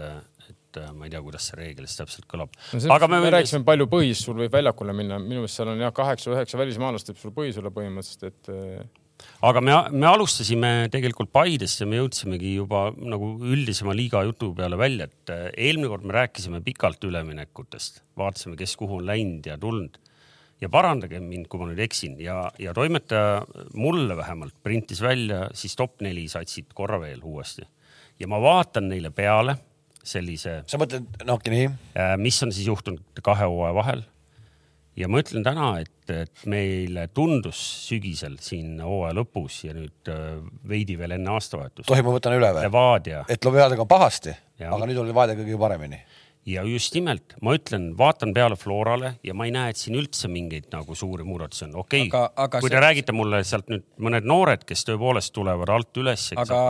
[0.50, 2.56] et äh, ma ei tea, kuidas see reegel siis täpselt kõlab.
[2.76, 5.86] No aga me, me rääkisime, palju põhis sul võib väljakule minna, minu meelest seal on
[5.86, 8.98] jah, kaheksa-üheksa välismaalast teeb sul põhisele põhimõtteliselt, et
[9.46, 14.80] aga me, me alustasime tegelikult Paidest ja me jõudsimegi juba nagu üldisema liiga jutu peale
[14.80, 19.58] välja, et äh, eelmine kord me rääkisime pikalt üleminekutest, vaatasime, kes kuhu on läinud ja
[19.62, 20.00] tulnud.
[20.60, 23.46] Ja parandage mind, kui ma nüüd eksin ja, ja toimetaja
[23.80, 27.64] mulle vähemalt printis välja siis top neli satsid korra veel uuesti.
[28.20, 29.56] Ja ma vaatan neile peale,
[30.04, 31.70] sellise, sa mõtled, noh nii,
[32.20, 34.04] mis on siis juhtunud kahe hooaja vahel.
[35.00, 40.40] Ja ma ütlen täna, et, et meile tundus sügisel siin hooaja lõpus ja nüüd äh,
[40.70, 41.88] veidi veel enne aastavahetust.
[41.90, 42.66] tohib, ma võtan üle või?
[42.68, 44.36] Levadia et Leviadega on pahasti,
[44.66, 46.02] aga nüüd oli Leviadiga kõige paremini.
[46.50, 50.32] ja just nimelt, ma ütlen, vaatan peale Florale ja ma ei näe, et siin üldse
[50.32, 51.78] mingeid nagu suuri muudatusi on.
[51.86, 56.04] okei okay, kui see- te räägite mulle sealt nüüd mõned noored, kes tõepoolest tulevad alt
[56.04, 56.62] üles, eks aga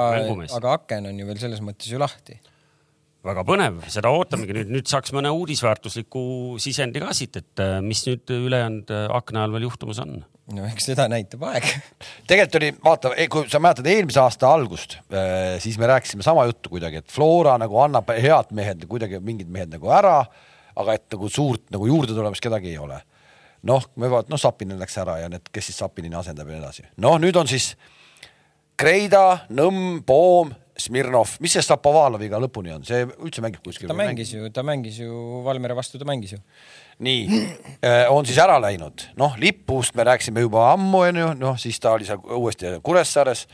[0.59, 2.39] aga aken on ju veel selles mõttes ju lahti.
[3.25, 6.21] Väga põnev, seda ootamegi nüüd, nüüd saaks mõne uudisväärtusliku
[6.61, 10.21] sisendi ka siit, et äh, mis nüüd ülejäänud äh, akna ajal veel juhtumas on.
[10.55, 11.67] no eks seda näitab aeg.
[12.29, 14.97] tegelikult oli, vaata, kui sa mäletad eelmise aasta algust,
[15.63, 19.75] siis me rääkisime sama juttu kuidagi, et Flora nagu annab head mehed kuidagi mingid mehed
[19.75, 20.21] nagu ära,
[20.79, 23.01] aga et nagu suurt nagu juurde tulemas kedagi ei ole.
[23.67, 26.63] noh, me vaat-, noh, Sapinen läks ära ja need, kes siis Sapinini asendab ja nii
[26.63, 26.87] edasi.
[27.03, 27.73] noh, nüüd on siis
[28.79, 33.89] Kreida, Nõmm, Poom, Smirnov, mis see Šapovaloviga lõpuni on, see üldse mängib kuskil?
[33.89, 36.39] ta mängis ju, ta mängis ju Valmiera vastu, ta mängis ju.
[37.05, 37.41] nii,
[38.15, 42.07] on siis ära läinud, noh, Lipust me rääkisime juba ammu, onju, noh siis ta oli
[42.07, 43.45] seal uuesti Kuressaares.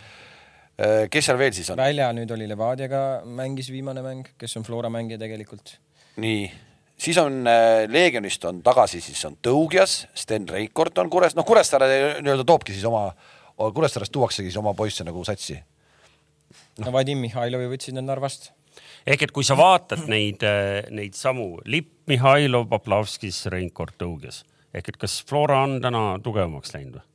[1.12, 1.80] kes seal veel siis on?
[1.80, 5.78] välja nüüd oli Levadiaga mängis viimane mäng, kes on Flora mängija tegelikult.
[6.22, 6.50] nii,
[6.98, 11.90] siis on äh, Leegionist on tagasi, siis on Tõugjas, Sten Reikord on Kures-, noh, Kuressaare
[12.22, 13.10] nii-öelda toobki siis oma,
[13.56, 15.58] Kuressaarest tuuaksegi siis oma poisse nagu satsi.
[16.84, 18.52] No Vadim Mihhailovi võtsid nad Narvast.
[19.08, 20.44] ehk et kui sa vaatad neid,
[20.92, 24.44] neid samu Lipp, Mihhailov, Poplavskis, Reinkord, Tõugjas
[24.76, 27.06] ehk et kas Flora on täna tugevamaks läinud või?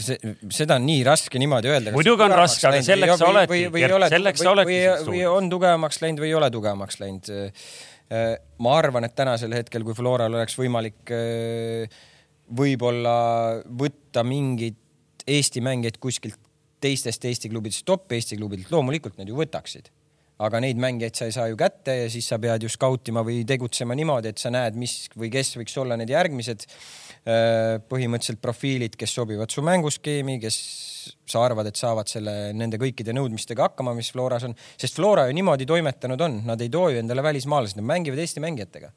[0.00, 1.92] see, seda on nii raske niimoodi öelda.
[1.92, 3.66] Muidugi on raske, aga selleks sa oledki,
[4.14, 7.28] selleks sa oledki või, on tugevamaks läinud või ei ole tugevamaks läinud.
[8.64, 12.00] ma arvan, et tänasel hetkel, kui Floral oleks võimalik äh,
[12.56, 13.16] võib-olla
[13.68, 14.78] võtta mingeid
[15.22, 16.40] Eesti mängijaid kuskilt
[16.82, 19.90] teistest Eesti klubidest, top Eesti klubidelt, loomulikult nad ju võtaksid.
[20.42, 23.42] Aga neid mängijaid sa ei saa ju kätte ja siis sa pead ju skautima või
[23.46, 28.96] tegutsema niimoodi, et sa näed, mis või kes võiks olla need järgmised äh, põhimõtteliselt profiilid,
[28.98, 30.58] kes sobivad su mänguskeemi, kes
[31.30, 35.36] sa arvad, et saavad selle, nende kõikide nõudmistega hakkama, mis Floras on, sest Flora ju
[35.36, 38.90] niimoodi toimetanud on, nad ei too ju endale välismaalasi, nad mängivad Eesti mängijatega.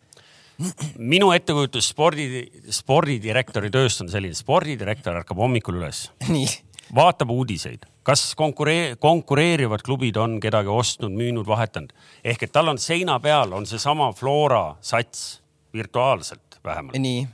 [1.13, 6.47] minu ettekujutus spordi, spordidirektori tööst on selline, spordidirektor ärkab hommikul üles, nii,
[6.95, 11.93] vaatab uudiseid, kas konkuree-, konkureerivad klubid on kedagi ostnud, müünud, vahetanud.
[12.23, 15.41] ehk et tal on seina peal on seesama Flora sats
[15.73, 16.97] virtuaalselt vähemalt.
[16.97, 17.27] nii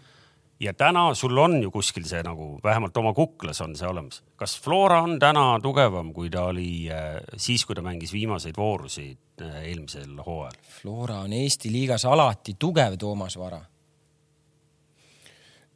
[0.61, 4.23] ja täna sul on ju kuskil see nagu vähemalt oma kuklas on see olemas.
[4.35, 9.41] kas Flora on täna tugevam, kui ta oli äh, siis, kui ta mängis viimaseid voorusid
[9.41, 10.57] äh, eelmisel hooajal?
[10.81, 13.61] Flora on Eesti liigas alati tugev, Toomas Vara.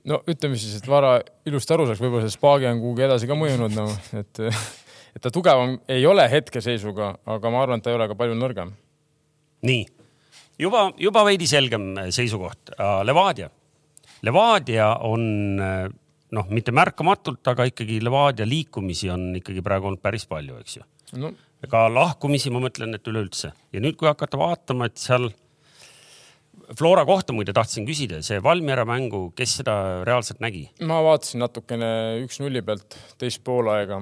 [0.09, 3.37] No ütleme siis, et Vara ilusti aru saaks, võib-olla see Spaagi on kuhugi edasi ka
[3.39, 4.41] mõjunud nagu, et,
[5.17, 8.37] et ta tugevam ei ole hetkeseisuga, aga ma arvan, et ta ei ole ka palju
[8.39, 8.73] nõrgem.
[9.65, 9.85] nii,
[10.61, 12.75] juba, juba veidi selgem seisukoht.
[13.07, 13.49] Levadia,
[14.25, 15.25] Levadia on
[16.35, 20.87] noh, mitte märkamatult, aga ikkagi Levadia liikumisi on ikkagi praegu olnud päris palju, eks ju.
[21.21, 21.33] no
[21.69, 25.29] ka lahkumisi ma mõtlen, et üleüldse ja nüüd, kui hakata vaatama, et seal
[26.73, 29.75] Flora kohta muide tahtsin küsida, see Valmiera mängu, kes seda
[30.07, 30.65] reaalselt nägi?
[30.87, 31.87] ma vaatasin natukene
[32.23, 34.01] üks-nulli pealt teist poolaega.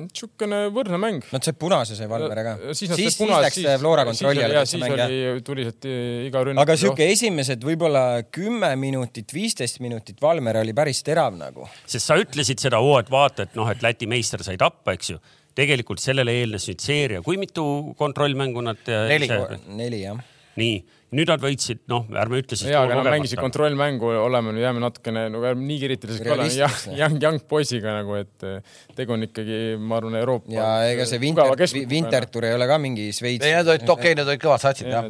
[0.00, 1.26] niisugune võrdne mäng.
[1.28, 2.54] no see punase sai Valmiera ka.
[2.70, 5.90] siis, siis, nad siis, läks siis, Flora kontrolli alla siis oli tuliselt
[6.30, 6.64] iga rünnak.
[6.64, 11.68] aga sihuke esimesed võib-olla kümme minutit, viisteist minutit Valmiera oli päris terav nagu.
[11.84, 15.20] sest sa ütlesid seda, et vaata, et noh, et Läti meister sai tappa, eks ju.
[15.60, 17.64] tegelikult sellele eelnes nüüd seeria, kui mitu
[17.98, 18.92] kontrollmängu nad?
[19.10, 19.28] Neli.
[19.76, 20.20] neli jah.
[20.58, 20.78] nii,
[21.14, 22.70] nüüd nad võitsid, noh, ärme ütle siis.
[22.72, 23.38] ja, aga nad mängisid.
[23.42, 27.94] kontrollmängu, oleme nüüd jääme natukene nagu ärme nii kriitilised ka oleme, jah, young, young poisiga
[28.00, 30.50] nagu, et eh, tegu on ikkagi, ma arvan, Euroopa.
[30.54, 31.54] ja ega see Winter,
[31.90, 33.46] Wintertour ei ole ka mingi Šveits.
[33.46, 35.06] ei, need olid okei okay,, need olid kõvad satsid Jah,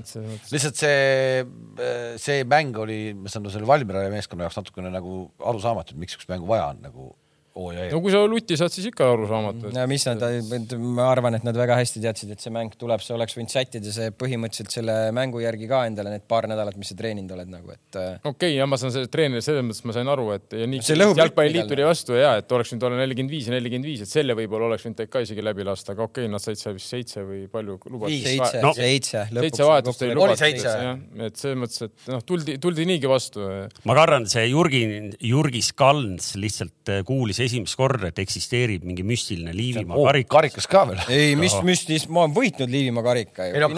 [0.53, 1.47] lihtsalt see,
[2.21, 6.17] see mäng oli, ma saan aru, selle Valmiera meeskonna jaoks natukene nagu arusaamatu, et miks
[6.17, 7.11] sihukest mängu vaja on nagu
[7.59, 8.03] oo ja no ee.
[8.05, 9.73] kui sa lutti saad, siis ikka arusaamatu.
[9.75, 10.23] ja mis nad,
[10.79, 13.95] ma arvan, et nad väga hästi teadsid, et see mäng tuleb, sa oleks võinud sättida
[13.95, 17.75] see põhimõtteliselt selle mängu järgi ka endale need paar nädalat, mis sa treeninud oled nagu,
[17.75, 20.59] et äh, okei okay,, ja ma saan selle treeneri selles mõttes ma sain aru, et
[20.63, 23.57] ja nii See lõhub jalgpalliliit tuli vastu ja et oleks võinud olla nelikümmend viis ja
[23.57, 26.45] nelikümmend viis, et selle võib-olla oleks võinud ka isegi läbi lasta, aga okei okay,, nad
[26.45, 28.23] said seal vist seitse või palju lubati.
[28.25, 29.25] Seitse No, no,, seitse.
[29.33, 30.73] seitse vahetust oli lubatud, seitse.
[31.27, 33.47] et selles mõttes, et noh, tuldi, tuldi niigi vastu.
[33.89, 34.83] ma kardan, see Jurgi,
[35.31, 40.31] Jurgis Kalns lihtsalt äh, kuulis see esimest korda, et eksisteerib mingi müstiline Liivimaa oh, karikas.
[40.35, 41.01] karikas ka veel.
[41.13, 43.71] ei, mis müstis, ma olen võitnud Liivimaa karika Ei ju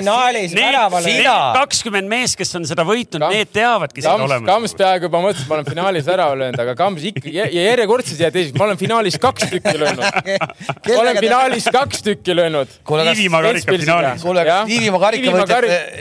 [0.00, 1.14] finaalis väravale.
[1.56, 4.48] kakskümmend meest, kes on seda võitnud, need teavadki seda Kams, olemas.
[4.50, 8.22] Kams peaaegu juba mõtles, et ma olen finaalis ära löönud, aga Kams ikka ja järjekordselt
[8.24, 10.04] jäi teiseks, ma olen finaalis kaks tükki löönud.
[10.88, 12.78] ma olen finaalis kaks tükki löönud.
[12.90, 14.24] Liivimaa karika finaalis.
[14.24, 14.68] kuule, kas.
[14.70, 15.36] Liivimaa karika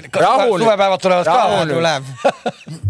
[0.09, 0.63] kas rahune.
[0.63, 2.03] suvepäevad tulevad ka tuleb.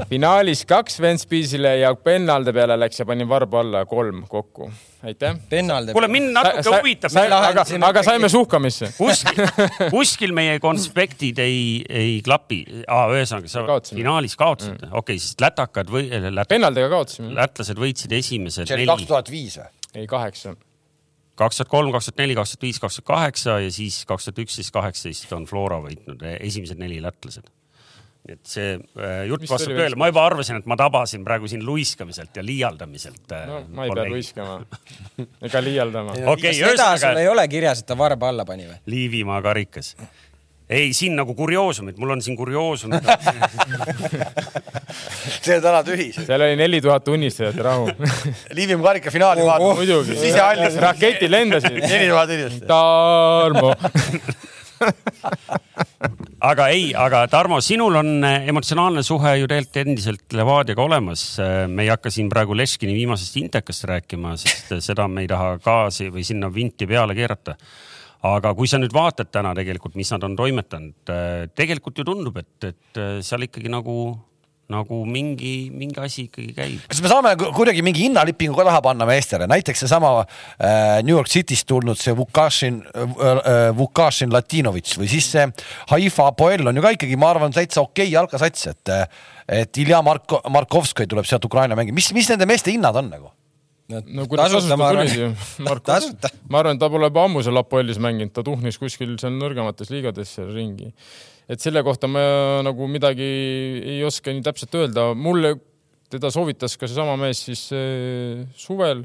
[0.10, 4.72] finaalis kaks Ventspilsile ja pennalde peale läks ja panin varba alla kolm kokku.
[5.04, 5.38] aitäh.
[5.50, 5.94] pennalde.
[5.94, 8.92] kuule, mind natuke huvitab, aga, aga saime suhkamisse.
[8.98, 9.44] kuskil,
[9.96, 13.10] kuskil meie konspektid ei, ei klapi ah,.
[13.16, 14.02] ühesõnaga, sa Kaotasime.
[14.02, 17.34] finaalis kaotasid mm., okei okay,, siis lätakad või lät,, pennaldega kaotasime.
[17.38, 19.70] lätlased võitsid esimesed see oli kaks tuhat viis või?
[19.96, 20.56] ei, kaheksa.
[21.40, 24.30] kaks tuhat kolm, kaks tuhat neli, kaks tuhat viis, kaks tuhat kaheksa ja siis kaks
[24.30, 27.50] tuhat üksteist, kaheksateist on Flora võitnud esimesed neli lätlased.
[28.36, 32.36] Et see äh, jutt vastab tõele, ma juba arvasin, et ma tabasin praegu siin luiskamiselt
[32.38, 33.46] ja liialdamiselt äh,.
[33.50, 34.08] no ma ei pea.
[34.12, 34.60] luiskama
[35.50, 36.18] ega liialdama.
[36.34, 38.80] okei, seda sul ühesõnaga ei ole kirjas, et ta varba alla pani või?
[38.94, 39.96] Liivimaa karikas.
[40.70, 43.08] ei, siin nagu kurioosumid, mul on siin kurioosumid.
[45.44, 46.10] see on täna tühi.
[46.16, 47.90] seal oli neli tuhat unistajat, rahu.
[48.58, 49.74] Liivimaa karika finaali vaata.
[49.80, 50.18] muidugi.
[50.20, 51.82] sisehallis raketid lendasid.
[51.92, 52.66] neli tuhat inimest.
[52.70, 53.74] Tarmo.
[56.40, 61.24] Aga ei, aga Tarmo, sinul on eh, emotsionaalne suhe ju tegelikult endiselt Levadiaga olemas.
[61.68, 66.10] me ei hakka siin praegu Leškini viimasest intekast rääkima, sest seda me ei taha gaasi
[66.14, 67.56] või sinna vinti peale keerata.
[68.30, 71.12] aga kui sa nüüd vaatad täna tegelikult, mis nad on toimetanud,
[71.56, 73.96] tegelikult ju tundub, et, et seal ikkagi nagu,
[74.70, 76.84] nagu mingi, mingi asi ikkagi käib.
[76.92, 81.16] kas me saame ku- kuidagi mingi hinnalipingu ka taha panna meestele, näiteks seesama äh, New
[81.16, 83.42] York City'st tulnud see Vukašin äh,,
[83.78, 85.48] Vukašin Latinovitš või siis see
[85.90, 88.94] Haifa Apoel on ju ka ikkagi, ma arvan, täitsa okei jalkasats, et
[89.50, 93.32] et Ilja Marko-, Markovskõi tuleb sealt Ukraina mängi, mis, mis nende meeste hinnad on nagu?
[93.90, 95.32] no kuidas tasuta ma arvan tuli ju,
[95.66, 95.98] Marko
[96.50, 100.36] ma arvan, ta pole juba ammu seal Apoelis mänginud, ta tuhnis kuskil seal nõrgemates liigades
[100.38, 100.92] seal ringi.
[101.50, 102.22] Et selle kohta ma
[102.66, 103.26] nagu midagi
[103.96, 105.56] ei oska nii täpselt öelda, mulle
[106.10, 109.04] teda soovitas ka seesama mees siis äh, suvel.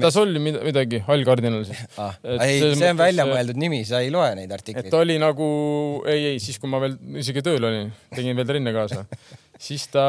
[0.00, 1.82] Tas oli mid- midagi, Hall Cardinal siis.
[2.00, 2.16] ah,.
[2.24, 5.02] Et ei, see on välja äh, mõeldud nimi, sa ei loe neid et artikleid ta.
[5.04, 5.50] oli nagu,
[6.08, 9.04] ei, ei siis, kui ma veel isegi tööl olin, tegin veel trenni kaasa,
[9.68, 10.04] siis ta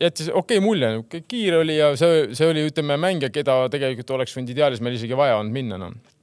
[0.00, 4.36] jättis okei okay, mulje, kiire oli ja see, see oli, ütleme, mängija, keda tegelikult oleks
[4.36, 6.15] võinud ideaalis meil isegi vaja olnud minna enam no..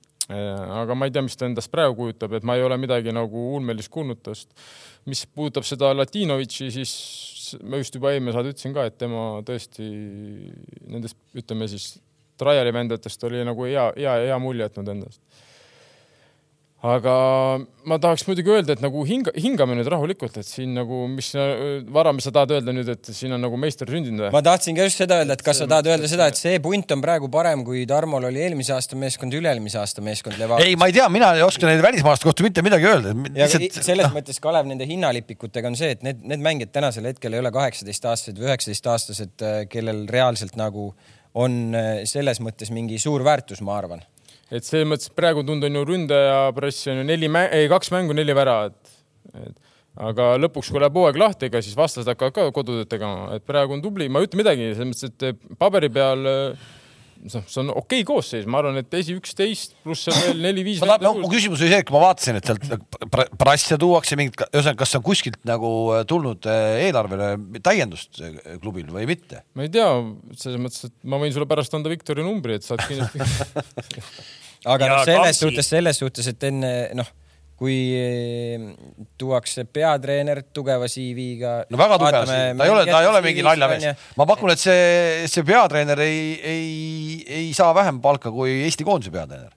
[0.81, 3.49] Aga ma ei tea, mis ta endast praegu kujutab, et ma ei ole midagi nagu
[3.57, 4.49] ulmelist kuulnud tast.
[5.05, 6.91] mis puudutab seda Latinovitši, siis
[7.67, 9.87] ma just juba eelmine saade ütlesin ka, et tema tõesti
[10.87, 11.97] nendest, ütleme siis,
[12.39, 15.42] trial'i mängijatest oli nagu hea, hea, hea mulje jätnud endast
[16.83, 17.13] aga
[17.87, 21.29] ma tahaks muidugi öelda, et nagu hinga, hingame nüüd rahulikult, et siin nagu, mis
[21.95, 24.31] vara, mis sa tahad öelda nüüd, et siin on nagu meister sündinud või?
[24.35, 26.91] ma tahtsin ka just seda öelda, et kas sa tahad öelda seda, et see punt
[26.95, 30.67] on praegu parem, kui Tarmol oli eelmise aasta meeskond, üle-eelmise aasta meeskond Levadia.
[30.67, 33.15] ei, ma ei tea, mina ei oska neid välismaalaste kohta mitte midagi öelda.
[33.47, 37.39] i- selles mõttes Kalev nende hinnalipikutega on see, et need, need mängijad tänasel hetkel ei
[37.43, 40.91] ole kaheksateistaastased või üheksateistaastased, kellel reaalselt nagu
[41.33, 44.03] on äh, selles mõttes mingi suur väärtus, ma arvan.
[44.53, 48.15] Et selles mõttes praegu tund on ju ründaja press on ju neli, ei kaks mängu,
[48.17, 48.77] neli väravat.
[49.93, 53.75] aga lõpuks, kui läheb hooaeg lahti, ega siis vastased hakkavad ka kodutööd tegema, et praegu
[53.75, 56.25] on tubli, ma ei ütle midagi, selles mõttes, et paberi peal
[57.23, 60.81] noh, see on okei okay koosseis, ma arvan, et esi üksteist pluss seal veel neli-viis.
[60.83, 64.81] tahan, mu küsimus oli see, et kui ma vaatasin, et sealt Brassia tuuakse mingit, ühesõnaga,
[64.83, 65.71] kas on kuskilt nagu
[66.09, 69.43] tulnud äh, eelarvele täiendust äh, klubil või mitte?
[69.57, 69.89] ma ei tea,
[70.39, 73.23] selles mõttes, et ma võin sulle pärast anda Viktori numbri, et saad kindlasti
[74.65, 77.09] aga noh, selles Kamsi- suhtes, selles suhtes, et enne noh,
[77.63, 78.63] kui eh,
[79.19, 81.55] tuuakse peatreener tugeva CV-ga.
[81.71, 84.05] no väga tugev, ta ei ole, ta ei ole mingi naljamees.
[84.19, 86.23] ma pakun, et see, see peatreener ei,
[86.53, 86.63] ei,
[87.41, 89.53] ei saa vähem palka kui Eesti koondise peatreener.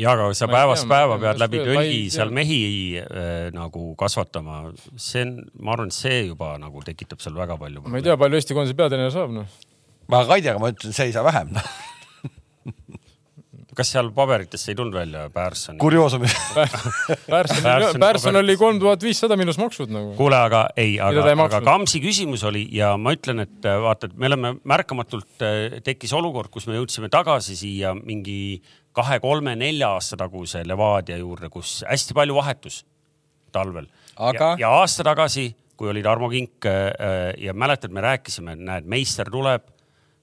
[0.00, 2.60] ja aga sa päevast päeva pead läbi tölgi seal mehi
[3.04, 4.64] äh, nagu kasvatama,
[4.96, 7.84] see on, ma arvan, et see juba nagu tekitab seal väga palju.
[7.86, 9.58] ma ei tea, palju Eesti koondise peatreener saab, noh.
[10.08, 11.54] ma ka ei tea, aga ma ütlen, see ei saa vähem.
[13.76, 15.78] kas seal paberitest ei tulnud välja Pärson?
[15.78, 16.28] kurioosumi.
[17.32, 20.14] Pärson Pärson-, Pärson oli kolm tuhat viissada miinus maksud nagu.
[20.18, 21.60] kuule, aga ei, aga aga?
[21.64, 25.44] Kamsi küsimus oli ja ma ütlen, et äh, vaata, et me oleme märkamatult,
[25.84, 28.62] tekkis olukord, kus me jõudsime tagasi siia mingi
[28.94, 32.82] kahe-kolme-nelja aasta taguse Levadia juurde, kus hästi palju vahetus
[33.54, 33.90] talvel.
[34.16, 36.90] Aga- ja, ja aasta tagasi, kui oli Tarmo Kink äh,
[37.42, 39.66] ja mäletad, me rääkisime, näed, meister tuleb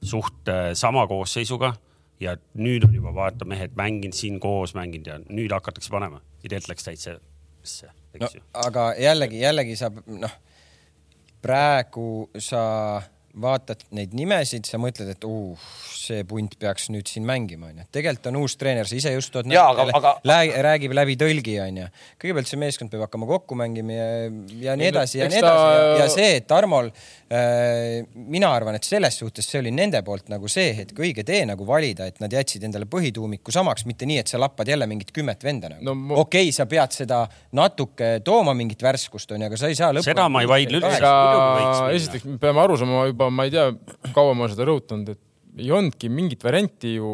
[0.02, 1.74] suht äh, sama koosseisuga
[2.22, 6.22] ja nüüd on juba vaata mehed mänginud siin koos mänginud ja nüüd hakatakse panema.
[6.44, 8.42] ideelt läks täitsa, no eks ju.
[8.54, 10.34] aga jällegi, jällegi sa noh,
[11.42, 12.64] praegu sa
[13.40, 15.56] vaatad neid nimesid, sa mõtled, et uh,
[15.96, 17.86] see punt peaks nüüd siin mängima, onju.
[17.94, 21.56] tegelikult on uus treener, sa ise just tood Jaa, aga- aga- Lää- räägib läbi tõlgi,
[21.64, 21.88] onju.
[22.22, 24.08] kõigepealt see meeskond peab hakkama kokku mängima ja,
[24.68, 26.90] ja nii edasi ja nii ta- edasi ja, ja see, et Tarmol
[27.32, 31.46] äh,, mina arvan, et selles suhtes see oli nende poolt nagu see hetk õige tee
[31.48, 35.12] nagu valida, et nad jätsid endale põhituumiku samaks, mitte nii, et sa lappad jälle mingit
[35.16, 36.20] kümmet venda nagu No ma-.
[36.26, 37.22] okei okay,, sa pead seda
[37.58, 40.10] natuke tooma mingit värskust onju, aga sa ei saa lõpuni.
[40.12, 41.00] Seda ma ei vaidle üldse.
[41.96, 43.70] esiteks me peame aru saama juba, ma ei tea,
[44.16, 47.12] kaua ma seda rõhutanud, et ei olnudki mingit varianti ju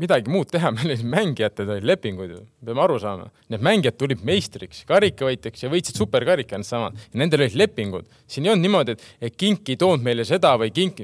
[0.00, 3.28] midagi muud teha, meil olid mängijatele olid lepingud ju, peame aru saama.
[3.52, 6.98] Need mängijad tulid meistriks, karikavõitjaks ja võitsid superkarika needsamad.
[7.18, 8.06] Nendel olid lepingud.
[8.30, 11.02] siin ei olnud niimoodi, et, et Kink ei toonud meile seda või Kink,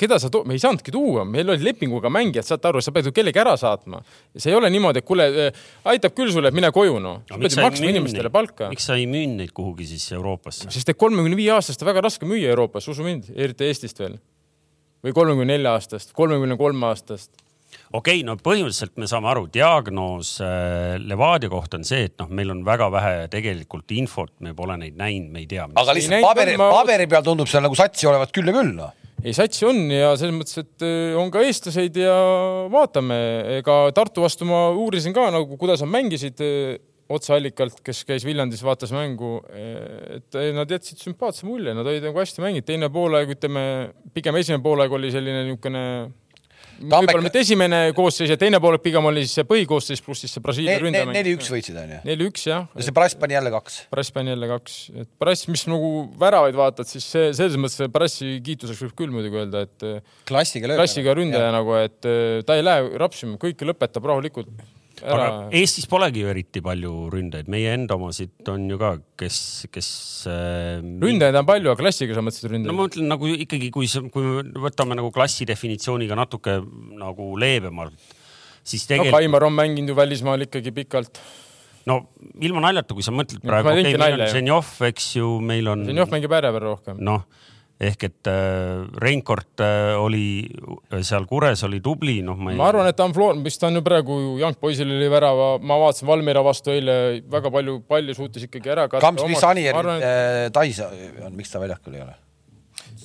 [0.00, 3.10] keda sa too-, me ei saanudki tuua, meil olid lepinguga mängijad, saate aru, sa pead
[3.10, 4.02] ju kellegi ära saatma.
[4.36, 5.28] see ei ole niimoodi, et kuule,
[5.92, 7.22] aitab küll sulle, mine koju noh.
[7.28, 8.70] sa pead ju maksma inimestele palka.
[8.72, 10.70] miks sa ei müünud neid kuhugi siis Euroopasse?
[10.72, 14.18] sest et kolmekümne viie aastast on väga raske müüa Euroopas, usu mind, eriti Eestist veel.
[15.02, 17.32] või kolmekümne nelja aastast, kolmekümne kolme aastast.
[17.92, 22.30] Okei okay,, no põhimõtteliselt me saame aru, diagnoos äh, Levadia kohta on see, et noh,
[22.32, 25.68] meil on väga vähe tegelikult infot, me pole neid näinud, me ei tea.
[25.68, 28.94] aga lihtsalt paberi, paberi peal tundub seal nagu satsi olevat küll ja küll noh.
[29.22, 32.16] ei, satsi on ja selles mõttes, et äh, on ka eestlaseid ja
[32.72, 33.18] vaatame,
[33.58, 36.80] ega Tartu vastu ma uurisin ka nagu, kuidas nad mängisid äh,
[37.12, 42.40] otseallikalt, kes käis Viljandis, vaatas mängu, et nad jätsid sümpaatse mulje, nad olid nagu hästi
[42.44, 43.64] mänginud, teine poolaeg, ütleme
[44.14, 45.82] pigem esimene poolaeg oli selline niisugune
[46.80, 50.44] võib-olla mitte esimene koosseis ja teine poolaeg pigem oli siis see põhikoosseis pluss siis see
[50.44, 51.14] Brasiilia ründamäng.
[51.16, 52.00] neli-üks võitsid onju.
[52.08, 52.68] neli-üks jah.
[52.74, 53.78] ja see Brass pani jälle kaks.
[53.92, 58.36] Brass pani jälle kaks, et Brass, mis nagu väravaid vaatad, siis see selles mõttes Brassi
[58.44, 59.88] kiituseks võib küll muidugi öelda, et
[60.28, 64.50] klassiga klassiga ründaja nagu, et eh, ta ei lähe rapsima, kõike lõpetab rahulikult
[65.02, 65.26] aga.
[65.58, 69.38] Eestis polegi ju eriti palju ründajaid, meie enda omasid on ju ka, kes,
[69.74, 69.90] kes
[70.30, 70.80] äh,.
[71.02, 74.26] ründajaid on palju, aga klassiga sa mõtlesid no ründajaid ma mõtlen nagu ikkagi, kui kui
[74.26, 76.58] me võtame nagu klassi definitsiooniga natuke
[77.00, 78.16] nagu leebemalt,
[78.62, 81.22] siis no tegelikult Kaimar on mänginud ju välismaal ikkagi pikalt.
[81.88, 82.02] no
[82.40, 84.28] ilma naljata, kui sa mõtled No, praegu, okei meil on.
[84.30, 85.86] Ženjov, eks ju, meil on.
[85.88, 87.00] Ženjov mängib ääre peal rohkem.
[87.02, 87.26] noh,
[87.82, 90.24] ehk et äh, Reinkord äh, oli
[91.02, 92.58] seal Kures oli tubli, noh, ma ei.
[92.60, 95.54] ma arvan, et ta on Floor, mis ta on ju praegu, Young Poisil oli värava,
[95.58, 96.96] ma vaatasin Valmiera vastu eile
[97.32, 99.04] väga palju palli suutis ikkagi ära katta.
[99.04, 102.18] Kams, mis Anier äh, Tais on, miks ta väljakul ei ole?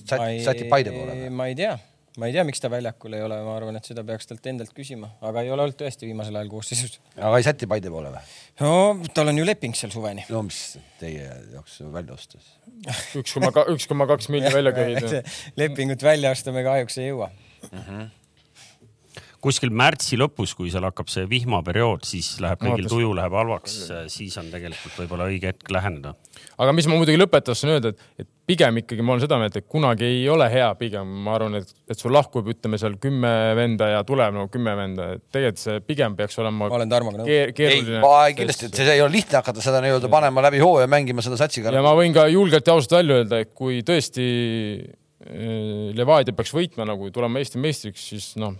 [0.08, 1.30] sätib Paide poole.
[1.34, 1.74] ma ei tea,
[2.18, 4.74] ma ei tea, miks ta väljakul ei ole, ma arvan, et seda peaks talt endalt
[4.76, 7.00] küsima, aga ei ole olnud tõesti viimasel ajal koosseisus.
[7.16, 8.36] aga ei säti Paide poole või?
[8.64, 10.26] no tal on ju leping seal suveni.
[10.34, 10.62] no mis
[11.02, 12.54] teie jaoks välja ostes?
[13.22, 15.24] üks koma, üks koma kaks miljonit välja köhida.
[15.62, 17.30] lepingut välja osta me kahjuks ei jõua.
[19.44, 23.78] Kuskil märtsi lõpus, kui seal hakkab see vihmaperiood, siis läheb kõigil tuju läheb halvaks,
[24.12, 26.16] siis on tegelikult võib-olla õige hetk läheneda.
[26.58, 29.58] aga mis ma muidugi lõpetuseks tahan öelda, et, et pigem ikkagi ma olen seda meelt,
[29.60, 33.32] et kunagi ei ole hea, pigem ma arvan, et, et sul lahkub, ütleme seal kümme
[33.60, 37.22] venda ja tuleb nagu kümme venda, et tegelikult see pigem peaks olema ma olen Tarmoga
[37.22, 37.32] nõus.
[37.58, 38.02] keeruline.
[38.04, 41.40] ma kindlasti, et see ei ole lihtne hakata seda nii-öelda panema läbi hooaja mängima seda
[41.40, 41.74] satsiga.
[41.76, 44.28] ja ma võin ka julgelt ja ausalt välja öelda, et kui tõesti
[45.28, 48.56] eh, Levadia peaks võitma nagu tulema Eesti meistriks, siis noh,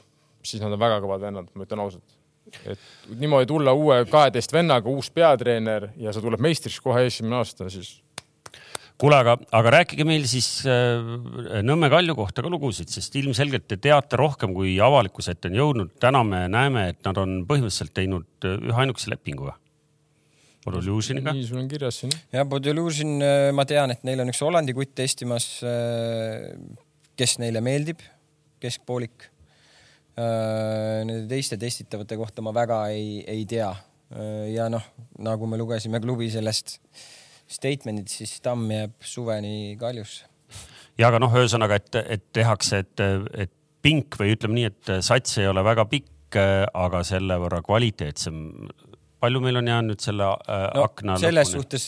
[0.48, 2.18] siis nad on väga kõvad vennad, ma ütlen ausalt.
[2.64, 2.80] et
[3.20, 7.98] niimoodi tulla uue kaheteist vennaga, uus peatreener ja sa tuled meistriks kohe esimene aasta, siis
[9.02, 13.78] kuule, aga, aga rääkige meil siis äh, Nõmme Kalju kohta ka lugusid, sest ilmselgelt te
[13.82, 15.94] teate rohkem, kui avalikkuse ette on jõudnud.
[16.02, 19.58] täna me näeme, et nad on põhimõtteliselt teinud äh, ühe ainukese lepingu või?
[20.68, 21.32] Volusioniga.
[21.32, 22.12] nii sul on kirjas siin.
[22.34, 23.22] ja Bodiluzin,
[23.56, 25.46] ma tean, et neil on üks Hollandi kutt testimas,
[27.16, 28.04] kes neile meeldib,
[28.60, 29.30] keskpoolik.
[30.18, 33.70] Nende teiste testitavate kohta ma väga ei, ei tea.
[34.50, 34.82] ja noh,
[35.22, 36.78] nagu me lugesime klubi sellest
[37.48, 40.26] statement'it, siis Tamm jääb suveni Kaljusse.
[40.98, 43.04] ja aga noh, ühesõnaga, et, et tehakse, et,
[43.38, 43.54] et
[43.84, 48.40] pink või ütleme nii, et sats ei ole väga pikk, aga selle võrra kvaliteetsem.
[49.20, 51.64] palju meil on jäänud selle äh, no, akna selles lõpuni?
[51.64, 51.86] suhtes,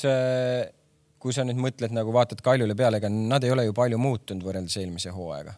[1.19, 4.45] kui sa nüüd mõtled nagu vaatad Kaljule peale, ega nad ei ole ju palju muutunud
[4.45, 5.57] võrreldes eelmise hooaega.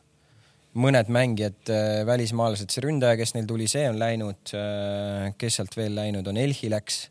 [0.80, 1.72] Mõned mängijad,
[2.08, 4.54] välismaalased, see ründaja, kes neil tuli, see on läinud,
[5.42, 7.04] kes sealt veel läinud on, Elhi läks.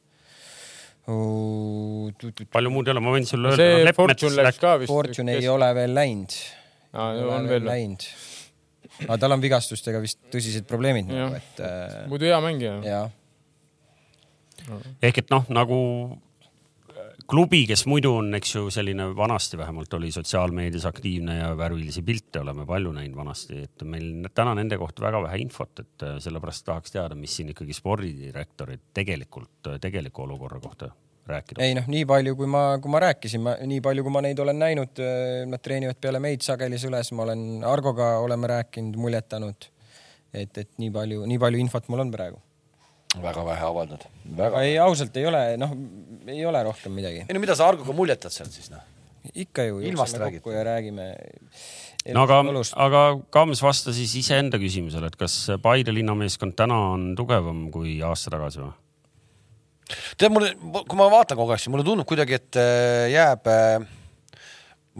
[2.54, 3.94] palju muud ei ole, ma võin sulle see öelda.
[3.96, 4.92] Fortune läks ka vist.
[4.92, 6.36] Fortune ei ole veel läinud.
[6.96, 8.06] on veel läinud.
[9.06, 11.30] aga tal on vigastustega vist tõsised probleemid Jah.
[11.30, 12.74] nagu, et äh, muidu hea mängija.
[12.84, 13.04] ja
[15.02, 15.78] ehk et noh, nagu
[17.30, 22.40] klubi, kes muidu on, eks ju, selline vanasti vähemalt oli sotsiaalmeedias aktiivne ja värvilisi pilte
[22.40, 26.66] oleme palju näinud vanasti, et meil täna nende kohta väga vähe infot, et äh, sellepärast
[26.66, 30.90] tahaks teada, mis siin ikkagi spordidirektorid tegelikult, tegeliku olukorra kohta
[31.30, 31.62] rääkida?
[31.62, 34.42] ei noh, nii palju, kui ma, kui ma rääkisin, ma nii palju, kui ma neid
[34.42, 35.02] olen näinud,
[35.50, 39.70] nad treenivad peale meid sageli Sõles, ma olen Argoga oleme rääkinud, muljetanud.
[40.34, 42.42] et, et nii palju, nii palju infot mul on praegu.
[43.18, 44.06] Väga vähe avaldanud,
[44.38, 44.62] väga.
[44.62, 45.74] ei, ausalt ei ole, noh,
[46.30, 47.24] ei ole rohkem midagi.
[47.26, 48.84] ei no mida sa Argoga muljetad seal siis noh?
[49.34, 50.42] ikka ju Ilmast jookseme räägid?
[50.44, 51.08] kokku ja räägime.
[52.14, 52.42] no aga,
[52.86, 58.32] aga Kams vasta siis iseenda küsimusele, et kas Paide linnameeskond täna on tugevam kui aasta
[58.36, 58.72] tagasi või?
[60.16, 60.54] tead mulle,
[60.86, 63.50] kui ma vaatan kogu aeg, siis mulle tundub kuidagi, et äh, jääb,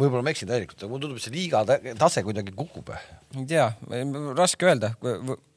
[0.01, 2.91] võib-olla ma eksin täielikult, aga mulle tundub, et see liiga ta- tase kuidagi kukub.
[3.37, 3.69] ei tea,
[4.39, 4.93] raske öelda,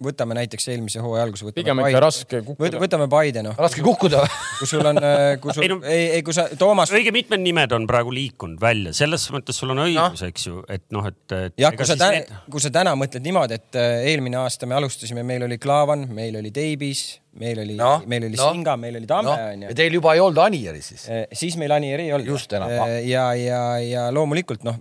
[0.03, 1.53] võtame näiteks eelmise hooaja alguse.
[1.55, 2.81] Pigem ikka raske kukkuda.
[2.83, 4.23] võtame Paide noh, raske kukkuda
[4.59, 4.99] kui sul on,
[5.41, 8.61] kui sul Ei no-, ei, ei kui sa, Toomas, õige mitmed nimed on praegu liikunud
[8.61, 11.57] välja, selles mõttes sul on õigus no., eks ju, et noh, et, et.
[11.63, 15.25] jah, kui sa täna, kui sa täna mõtled niimoodi, et äh, eelmine aasta me alustasime,
[15.27, 17.05] meil oli Klaavan, meil oli Teibis,
[17.39, 19.77] meil oli No, no,, meil oli no, no, Singa, meil oli Tamme noh, onju ja
[19.77, 21.07] teil juba ei olnud Anieri siis.
[21.09, 22.29] Eh, siis meil Anieri ei olnud.
[22.29, 22.73] Just enam.
[23.07, 24.79] ja, ja, ja loomulikult noh,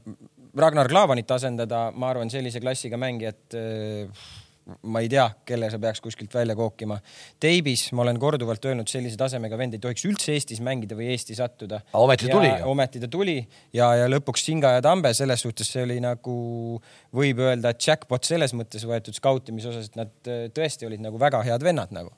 [0.59, 4.25] Ragnar Klavanit asendada, ma arvan, sellise klassiga mängijat äh,
[4.87, 6.97] ma ei tea, kelle sa peaks kuskilt välja kookima.
[7.43, 11.37] Teibis, ma olen korduvalt öelnud, sellise tasemega vend ei tohiks üldse Eestis mängida või Eesti
[11.39, 11.83] sattuda.
[11.91, 13.39] Aga ometi tuli ometi ta tuli
[13.75, 16.37] ja, ja lõpuks Singa ja Tambe selles suhtes see oli nagu
[17.15, 21.43] võib öelda, jackpot selles mõttes võetud skautimise osas, et nad äh, tõesti olid nagu väga
[21.49, 22.15] head vennad nagu.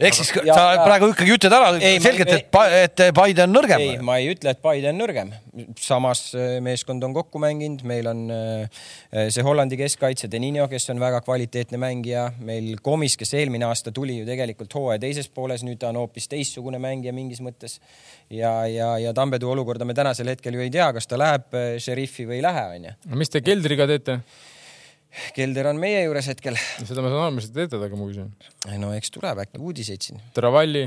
[0.00, 2.48] Ehk siis Ja- sa ja- praegu ikkagi ütled ära Ei, selgelt, et
[2.82, 5.32] et Paide on nõrgem ei, ma ei ütle, et Paide on nõrgem.
[5.78, 11.00] samas äh, meeskond on kokku mänginud, meil on äh, see Hollandi keskkaitse Denino, kes on
[11.02, 15.78] väga kvaliteetne mängija, meil Komis, kes eelmine aasta tuli ju tegelikult hooaja teises pooles, nüüd
[15.82, 17.78] ta on hoopis teistsugune mängija mingis mõttes.
[18.30, 21.76] ja, ja, ja Tambedu olukorda me tänasel hetkel ju ei tea, kas ta läheb äh,
[21.82, 22.96] šerifi või ei lähe, onju.
[23.20, 24.20] mis te Keldriga teete?
[25.36, 26.56] Kelder on meie juures hetkel.
[26.84, 28.30] seda ma saan aru, mis te teete temaga, ma küsin.
[28.80, 30.20] no eks tuleb äkki uudiseid siin.
[30.34, 30.86] Travalli,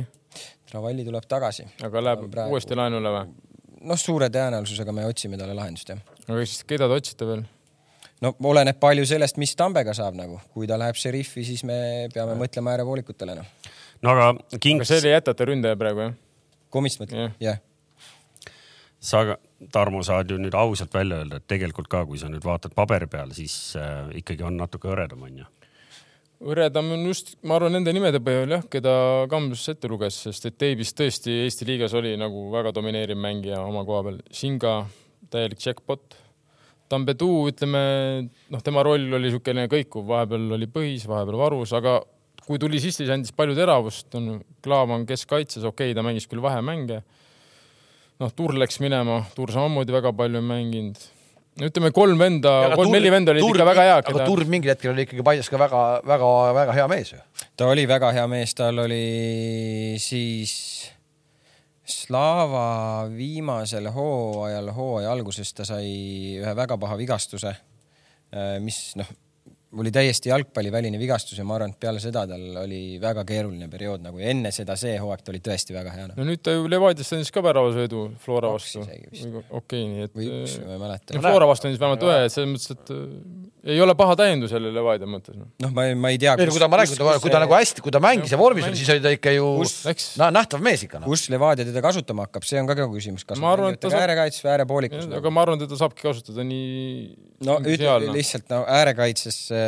[0.72, 1.68] Travalli tuleb tagasi.
[1.86, 3.28] aga läheb Praegu- uuesti laenule või?
[3.86, 7.44] noh, suure tõenäosusega me otsime talle lahendust jah aga siis keda te otsite veel?
[8.24, 12.38] no oleneb palju sellest, mis Tambega saab nagu, kui ta läheb šerifi, siis me peame
[12.40, 13.50] mõtlema äärepoolikutele noh.
[14.02, 16.16] no aga Kings, selle jätate ründaja praegu jah?
[16.74, 17.36] Komist mõtled?
[17.44, 17.62] jah.
[19.06, 19.38] sa,
[19.72, 23.08] Tarmo, saad ju nüüd ausalt välja öelda, et tegelikult ka, kui sa nüüd vaatad paberi
[23.10, 25.48] peal, siis äh, ikkagi on natuke hõredam, onju.
[26.46, 28.96] hõredam on just, ma arvan, nende nimede põhjal jah, keda
[29.32, 33.86] Kambus ette luges, sest et Davis tõesti Eesti liigas oli nagu väga domineeriv mängija oma
[33.88, 34.22] koha peal.
[34.34, 34.78] Singa
[35.32, 36.20] täielik jackpot.
[36.92, 37.80] Tambedu, ütleme
[38.54, 41.98] noh, tema roll oli niisugune kõikuv, vahepeal oli põhis, vahepeal varus, aga
[42.46, 46.44] kui tuli sisse, siis andis palju teravust, on Klaavan keskkaitses, okei okay,, ta mängis küll
[46.46, 47.02] vahemänge.
[48.22, 51.04] noh, Tur läks minema, Tur samamoodi väga palju ei mänginud.
[51.66, 55.24] ütleme kolm venda, kolm-neli venda olid ikka väga hea, aga Turm mingil hetkel oli ikkagi
[55.24, 57.22] Paides ka väga-väga-väga hea mees ju.
[57.56, 60.56] ta oli väga hea mees, tal oli siis
[61.86, 65.86] Slava viimasel hooajal, hooaja alguses ta sai
[66.42, 67.52] ühe väga paha vigastuse,
[68.66, 69.12] mis noh,
[69.82, 74.04] oli täiesti jalgpalliväline vigastus ja ma arvan, et peale seda tal oli väga keeruline periood
[74.06, 76.20] nagu ja enne seda see hooaeg ta oli tõesti väga hea noh..
[76.20, 80.56] no nüüd ta ju Levadiast andis ka väravasõidu Flora vastu okei, nii et või üks,
[80.64, 81.20] ma ei mäleta.
[81.26, 84.72] Flora vastu andis vähemalt ühe, et selles mõttes, et äh, ei ole paha täiendus jälle
[84.76, 85.50] Levadia mõttes no..
[85.66, 86.36] noh, ma ei, ma ei tea.
[86.40, 88.68] ei no kui ta, ma räägin, kui ta nagu hästi, kui ta mängis ja vormis
[88.70, 89.50] oli, siis oli ta ikka ju
[90.36, 91.10] nähtav mees ikka noh.
[91.12, 94.06] kus Levadia teda kasutama hakkab, see on ka küsimus, kas Ma arvan, et ta saab-
[94.06, 95.10] äärekaitses või äärepoolikus.
[95.20, 98.14] aga ma arvan, teda saabki kasutada nii no ütle noh.
[98.16, 99.65] lihtsalt no äärekaitses äh,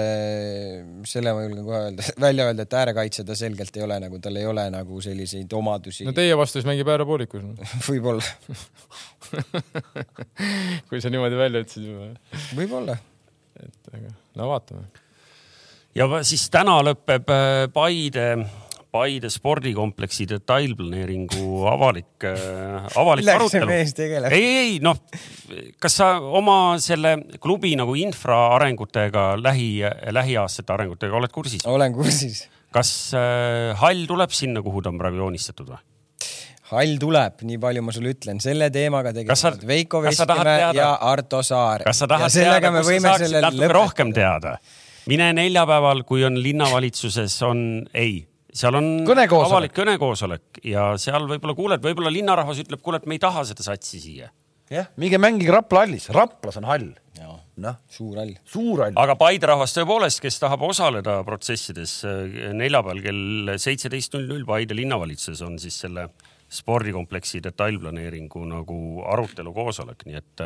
[1.07, 4.39] selle ma julgen kohe öelda, välja öelda, et äärekaitse ta selgelt ei ole nagu, tal
[4.39, 7.55] ei ole nagu selliseid omadusi no teie vastu siis mängib äärepoolikus no.
[7.89, 8.23] võib-olla,
[10.89, 12.11] kui sa niimoodi välja ütlesid juba.
[12.57, 12.97] võib-olla.
[13.63, 14.87] et aga no vaatame.
[15.97, 18.29] ja va- siis täna lõpeb äh, Paide,
[18.91, 22.23] Paide spordikompleksi detailplaneeringu avalik,
[22.95, 24.29] avalik millega see arutelu.
[24.31, 25.01] ei, ei noh,
[25.83, 29.69] kas sa oma selle klubi nagu infraarengutega, lähi,
[30.15, 31.67] lähiaastate arengutega oled kursis?
[31.67, 32.45] olen kursis.
[32.73, 35.83] kas äh, hall tuleb sinna, kuhu ta on praegu joonistatud või?
[36.71, 41.85] hall tuleb, nii palju ma sulle ütlen, selle teemaga tegelevad Veiko Veskimäe ja Arto Saar.
[41.88, 44.57] kas sa tahad teada, kus sa saaksid natuke rohkem teada?
[45.07, 47.61] mine neljapäeval, kui on linnavalitsuses on,
[47.95, 48.25] ei,
[48.57, 49.51] seal on Kõnekoosolek.
[49.51, 53.65] avalik kõnekoosolek ja seal võib-olla kuuled, võib-olla linnarahvas ütleb, kuule, et me ei taha seda
[53.65, 54.29] satsi siia.
[54.73, 56.87] jah, minge mängige Rapla hallis, Raplas on hall.
[57.57, 58.33] noh, suur hall.
[58.45, 58.97] suur hall.
[58.97, 64.77] aga Paide rahvas tõepoolest, kes tahab osaleda protsessides eh, neljapäeval kell seitseteist null null Paide
[64.77, 66.09] linnavalitsuses on siis selle
[66.49, 68.79] spordikompleksi detailplaneeringu nagu
[69.11, 70.45] arutelu koosolek, nii et,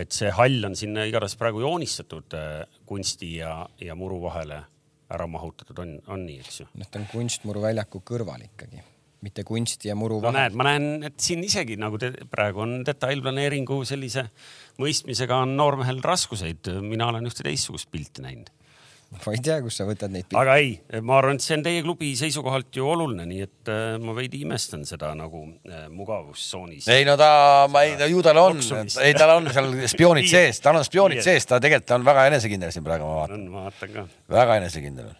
[0.00, 4.64] et see hall on sinna igatahes praegu joonistatud eh, kunsti ja, ja muru vahele
[5.14, 6.68] ära mahutatud, on, on nii, eks ju?
[6.78, 8.82] noh, ta on kunstmuru väljaku kõrval ikkagi.
[9.24, 12.62] mitte kunsti ja muru no vahel näed, ma näen, et siin isegi nagu te, praegu
[12.62, 14.28] on detailplaneeringu sellise
[14.78, 16.70] mõistmisega on noormehel raskuseid.
[16.84, 18.52] mina olen ühte teistsugust pilti näinud.
[19.24, 21.82] ma ei tea, kust sa võtad neid aga ei, ma arvan, et see on teie
[21.84, 26.88] klubi seisukohalt ju oluline, nii et äh, ma veidi imestan seda nagu äh, mugavustsoonis.
[26.92, 27.30] ei no ta,
[27.72, 31.48] ma ei, ju tal on ei tal on seal spioonid sees, tal on spioonid sees,
[31.48, 34.06] ta tegelikult on väga enesekindel siin praegu, ma vaatan, on, ma vaatan ka.
[34.36, 35.18] väga enesekindel on.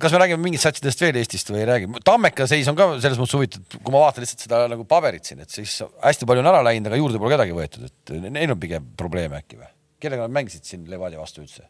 [0.00, 1.90] kas me räägime mingitest satsidest veel Eestist või ei räägi?
[2.06, 5.42] Tammeka seis on ka selles mõttes huvitav, kui ma vaatan lihtsalt seda nagu paberit siin,
[5.44, 8.62] et siis hästi palju on ära läinud, aga juurde pole kedagi võetud, et neil on
[8.62, 9.72] pigem probleeme äkki või?
[10.04, 11.66] kellega nad mängisid siin Levadia vastu üldse?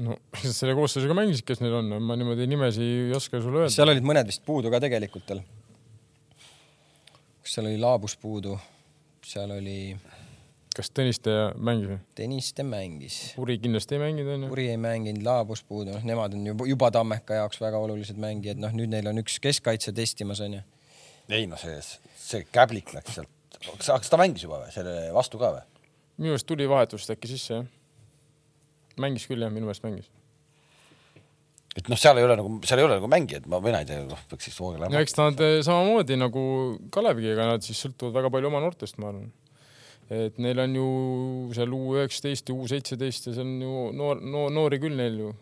[0.00, 0.16] No
[0.58, 3.74] selle koosseisuga mängisid, kes neil on, ma niimoodi nimesi ei oska sulle öelda.
[3.74, 5.42] seal olid mõned vist puudu ka tegelikult tal.
[7.42, 8.56] kas seal oli Laabus puudu?
[9.26, 9.94] seal oli
[10.76, 11.98] kas Tõniste mängis või?
[12.18, 14.52] Tõniste mängis, Uri kindlasti ei mänginud onju.
[14.54, 18.60] Uri ei mänginud, Laabus puudu, noh, nemad on juba, juba Tammeka jaoks väga olulised mängijad,
[18.62, 20.62] noh nüüd neil on üks keskkaitse testimas onju.
[21.32, 21.76] ei no see,
[22.18, 25.68] see käblik läks sealt, kas ta mängis juba või, selle vastu ka või?
[26.18, 27.68] minu meelest tuli vahetust äkki sisse jah.
[29.00, 30.08] Mängis küll jah, minu meelest mängis.
[31.76, 34.02] et noh, seal ei ole nagu, seal ei ole nagu mängijaid, ma, mina ei tea,
[34.08, 35.04] noh, peaks siis hooga no lähema.
[35.04, 36.42] eks nad eh, samamoodi nagu
[36.92, 39.30] Kaleviga, ega nad siis sõltuvad väga palju oma noortest, ma arvan.
[40.12, 40.90] et neil on ju
[41.56, 45.16] seal U üheksateist ja U seitseteist ja see on ju noor, noor, noori küll neil
[45.22, 45.32] ju.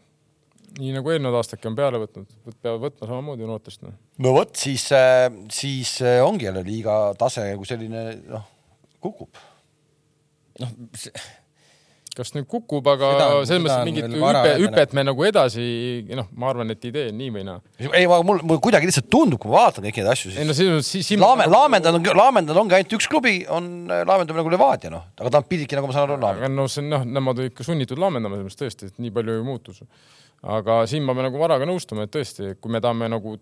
[0.79, 3.99] nii nagu eelnevad aastadki on peale võtnud, peavad võtma samamoodi noortest noh.
[4.23, 4.87] no vot, siis,
[5.51, 8.47] siis äh, ongi jälle liiga tase kui selline, noh,
[9.03, 9.35] kukub.
[10.61, 10.75] noh,
[12.17, 13.09] kas nüüd kukub, aga
[13.39, 15.65] on- selles mõttes on mingit hüpe, hüpet me nagu edasi,
[16.19, 17.61] noh, ma arvan, et ei tee nii või naa.
[17.93, 20.49] ei, ma, mul, mul kuidagi lihtsalt tundub, kui ma vaatan kõiki neid asju, ei siis
[20.49, 24.41] no selles mõttes siis siin Laame, Laamendal on, Laamendal ongi ainult üks klubi, on Laamendab
[24.41, 26.47] nagu Levadia, noh, aga ta pididki, nagu ma saan aru, Laamendama.
[26.51, 29.15] aga no see on noh, nemad olid ikka sunnitud laamendama selles mõttes tõesti, et nii
[29.15, 29.81] palju ei muutus.
[30.43, 33.37] aga siin ma pean nagu Varaga nõustuma, et tõesti, kui me tahame nagu,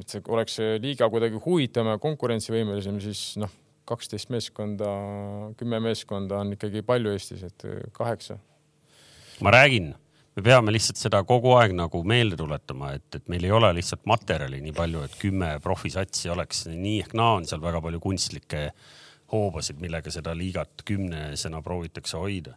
[0.00, 3.50] et see oleks see liiga kuidagi huvitavam ja konkurentsivõimelisem, siis noh,
[3.88, 4.88] kaksteist meeskonda,
[5.60, 8.38] kümme meeskonda on ikkagi palju Eestis, et kaheksa.
[9.44, 9.92] ma räägin,
[10.36, 14.06] me peame lihtsalt seda kogu aeg nagu meelde tuletama, et, et meil ei ole lihtsalt
[14.10, 18.68] materjali nii palju, et kümme profisatsi oleks, nii ehk naa on seal väga palju kunstlikke
[19.32, 22.56] hoobasid, millega seda liigat kümnesena proovitakse hoida.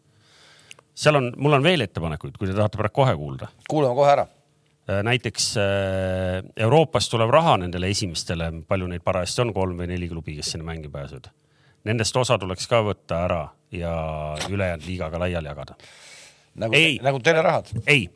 [0.97, 3.51] seal on, mul on veel ettepanekuid, kui te tahate praegu kohe kuulda.
[3.69, 4.28] kuulame kohe ära.
[4.88, 10.38] Näiteks äh, Euroopast tuleb raha nendele esimestele, palju neid parajasti on, kolm või neli klubi,
[10.39, 11.31] kes sinna mängi pääsevad.
[11.88, 13.93] Nendest osa tuleks ka võtta ära ja
[14.49, 15.75] ülejäänud liigaga laiali jagada
[16.57, 17.69] nagu Ei., nagu telerahad.
[17.89, 18.07] ei,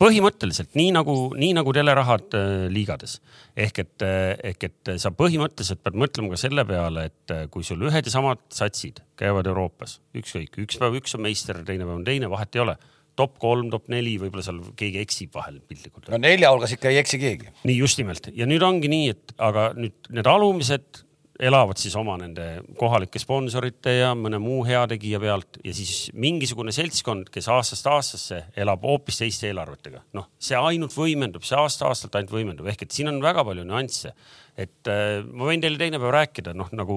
[0.00, 3.18] põhimõtteliselt nii nagu, nii nagu telerahad äh, liigades
[3.56, 4.04] ehk et,
[4.52, 8.14] ehk et sa põhimõtteliselt pead mõtlema ka selle peale, et äh, kui sul ühed ja
[8.14, 12.56] samad satsid käivad Euroopas, ükskõik, üks päev üks on meister, teine päev on teine, vahet
[12.56, 12.76] ei ole.
[13.22, 17.00] Top kolm, top neli, võib-olla seal keegi eksib vahel piltlikult no nelja hulgas ikka ei
[17.02, 17.54] eksi keegi.
[17.68, 21.04] nii just nimelt ja nüüd ongi nii, et aga nüüd need alumised
[21.42, 22.44] elavad siis oma nende
[22.78, 28.84] kohalike sponsorite ja mõne muu heategija pealt ja siis mingisugune seltskond, kes aastast aastasse elab
[28.86, 30.04] hoopis teiste eelarvetega.
[30.18, 34.12] noh, see ainult võimendub, see aasta-aastalt ainult võimendub, ehk et siin on väga palju nüansse.
[34.56, 36.96] et äh, ma võin teile teine päev rääkida, noh nagu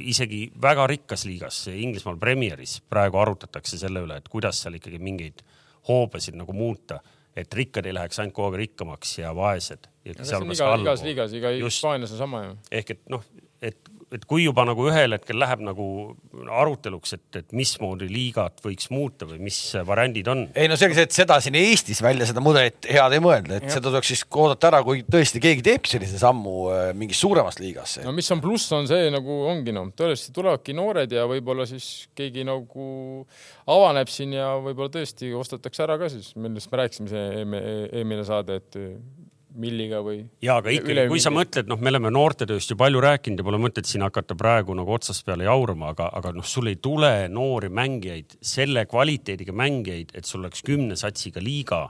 [0.00, 5.44] isegi väga rikkas liigas, Inglismaal Premieris praegu arutatakse selle üle, et kuidas seal ikkagi mingeid
[5.88, 7.00] hoobasid nagu muuta
[7.36, 9.88] et rikkad ei läheks ainult kogu aeg rikkamaks ja vaesed.
[10.06, 12.56] igas liigas, iga Hispaanias on sama ju.
[12.70, 13.24] ehk et noh,
[14.14, 15.86] et, kui juba nagu ühel hetkel läheb nagu
[16.62, 20.44] aruteluks, et, et mismoodi liigat võiks muuta või mis variandid on.
[20.54, 23.68] ei no selge see, et seda siin Eestis välja seda mudelit head ei mõelda, et
[23.68, 23.76] ja.
[23.76, 27.98] seda tuleks siis oodata ära, kui tõesti keegi teeb sellise sammu äh, mingis suuremas liigas.
[28.04, 32.08] no mis on pluss, on see nagu ongi noh, tõesti tulevadki noored ja võib-olla siis
[32.16, 32.88] keegi nagu
[33.70, 38.26] avaneb siin ja võib-olla tõesti ostetakse ära ka siis, millest me rääkisime see eelmine, eelmine
[38.28, 38.82] saade, et
[39.60, 40.22] milliga või.
[40.42, 43.60] ja aga ikkagi, kui sa mõtled, noh, me oleme noortetööst ju palju rääkinud ja pole
[43.62, 47.70] mõtet siin hakata praegu nagu otsast peale jaurama, aga, aga noh, sul ei tule noori
[47.74, 51.86] mängijaid, selle kvaliteediga mängijaid, et sul oleks kümne satsiga liiga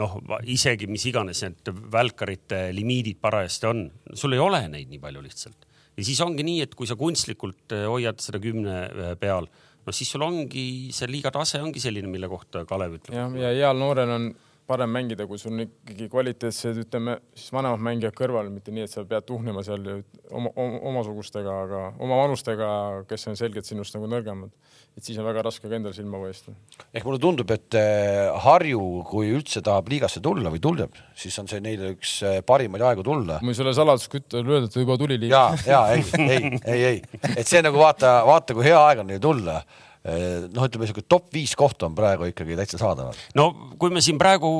[0.00, 0.16] noh,
[0.48, 3.84] isegi mis iganes need välkarite limiidid parajasti on,
[4.16, 5.68] sul ei ole neid nii palju lihtsalt.
[5.96, 9.48] ja siis ongi nii, et kui sa kunstlikult hoiad seda kümne peal,
[9.84, 13.18] no siis sul ongi see liiga tase ongi selline, mille kohta Kalev ütleb.
[13.18, 14.30] jah, ja heal noorel on
[14.66, 18.92] parem mängida, kui sul on ikkagi kvaliteetsed, ütleme siis vanemad mängijad kõrval, mitte nii, et
[18.92, 22.68] sa pead tuhnima seal oma, oma, omasugustega, aga oma vanustega,
[23.10, 24.52] kes on selgelt sinust nagu nõrgemad.
[24.96, 26.52] et siis on väga raske ka endal silma paista.
[26.94, 31.48] ehk mulle tundub, et äh, Harju, kui üldse tahab liigasse tulla või tuleb, siis on
[31.50, 33.40] see neile üks äh, parimaid aegu tulla.
[33.42, 35.46] ma võin sulle saladuseks öelda, et ta juba tuli liiga.
[35.66, 39.10] ja, ja ei, ei, ei, ei, et see nagu vaata, vaata, kui hea aeg on
[39.10, 39.62] neil tulla
[40.02, 43.14] noh, ütleme siuke top viis kohta on praegu ikkagi täitsa saadaval.
[43.38, 43.44] no
[43.78, 44.50] kui me siin praegu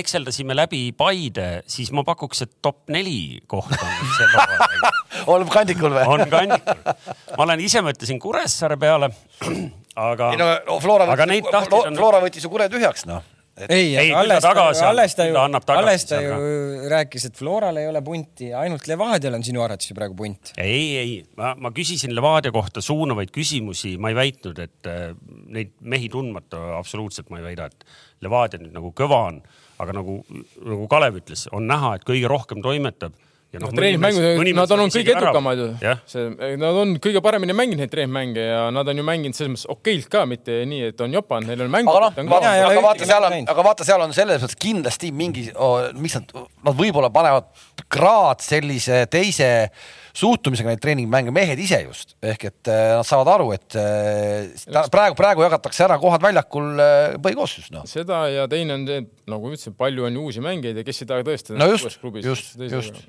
[0.00, 4.92] ekseldasime läbi Paide, siis ma pakuks, et top neli kohta on see Levadia
[5.28, 6.06] oleme kandikul või?
[6.08, 6.80] on kandikul.
[7.36, 9.10] ma olen ise mõtlesin Kuressaare peale,
[10.08, 13.20] aga ei no Flora võttis tahtjaid, on- Flora võttis ju kure tühjaks noh.
[13.66, 17.28] ei, Ei, aga küll ta tagasi alles ta ju annab, tagasi alles ta ju rääkis,
[17.28, 20.52] et Floral ei ole punti, ainult Levadial on sinu arvates ju praegu punt.
[20.56, 25.10] ei, ei, ma, ma küsisin Levadia kohta suunavaid küsimusi, ma ei väitnud, et äh,
[25.54, 27.88] neid mehi tundmata absoluutselt ma ei väida, et
[28.24, 29.40] Levadia nüüd nagu kõva on,
[29.82, 30.20] aga nagu,
[30.64, 33.16] nagu Kalev ütles, on näha, et kõige rohkem toimetab.
[33.56, 35.68] noh, treeningmängud, nad on olnud kõige edukamad ju
[36.10, 36.26] see,
[36.60, 40.10] nad on kõige paremini mänginud neid treeningmänge ja nad on ju mänginud selles mõttes okeilt
[40.12, 41.96] ka, mitte nii, et on jopanud, neil on mängud.
[41.96, 45.48] aga noh, aga vaata, seal mängu on, aga vaata, seal on selles mõttes kindlasti mingi
[45.56, 46.36] oh,, miks nad,
[46.68, 47.48] nad võib-olla panevad
[47.88, 49.48] kraad sellise teise
[50.18, 54.84] suhtumisega neid treeningmänge, mehed ise just, ehk et eh, nad saavad aru, et eh, ta,
[54.92, 57.86] praegu, praegu jagatakse ära kohad väljakul eh, põhikoosseisus, noh.
[57.88, 61.26] seda ja teine on see, nagu ütlesin, palju on uusi mängijaid ja kes ei taha
[61.28, 61.60] tõestada.
[61.62, 63.06] No just, just, just..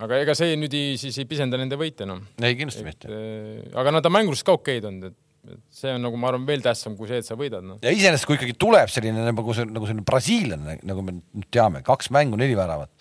[0.00, 3.10] Aga ega see nüüd ei, siis ei pisenda nende võite enam ei, kindlasti mitte.
[3.10, 3.74] et,.
[3.76, 6.62] aga nad on mängus ka okeid olnud, et et see on nagu ma arvan veel
[6.62, 7.80] tähtsam kui see, et sa võidad noh.
[7.82, 11.82] ja iseenesest, kui ikkagi tuleb selline nagu see nagu selline brasiillane, nagu me nüüd teame,
[11.86, 12.92] kaks mängu, neli väravat.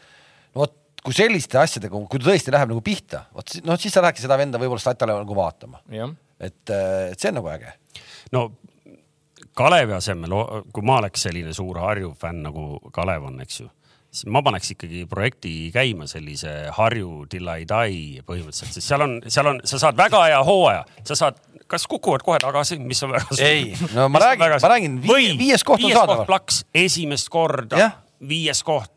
[0.56, 0.74] no vot,
[1.06, 4.40] kui selliste asjadega, kui ta tõesti läheb nagu pihta, vot noh, siis sa lähedki seda
[4.42, 5.84] venda võib-olla statale nagu vaatama,
[6.42, 7.76] et, et see on nagu äge.
[8.34, 8.48] no
[9.58, 10.34] Kalevi asemel,
[10.74, 13.70] kui ma oleks selline suur Harju fänn nagu Kalev on, eks ju,
[14.12, 19.14] siis ma paneks ikkagi projekti käima sellise Harju till I die põhimõtteliselt, sest seal on,
[19.32, 21.40] seal on, sa saad väga hea hooaja, sa saad,
[21.72, 25.30] kas kukuvad kohe tagasi, mis on väga Ei, no ma räägin- ma räägin, vi- või
[25.40, 26.26] viies koht on viies saadaval.
[26.28, 27.92] plaks, esimest korda
[28.22, 28.92] viies koht,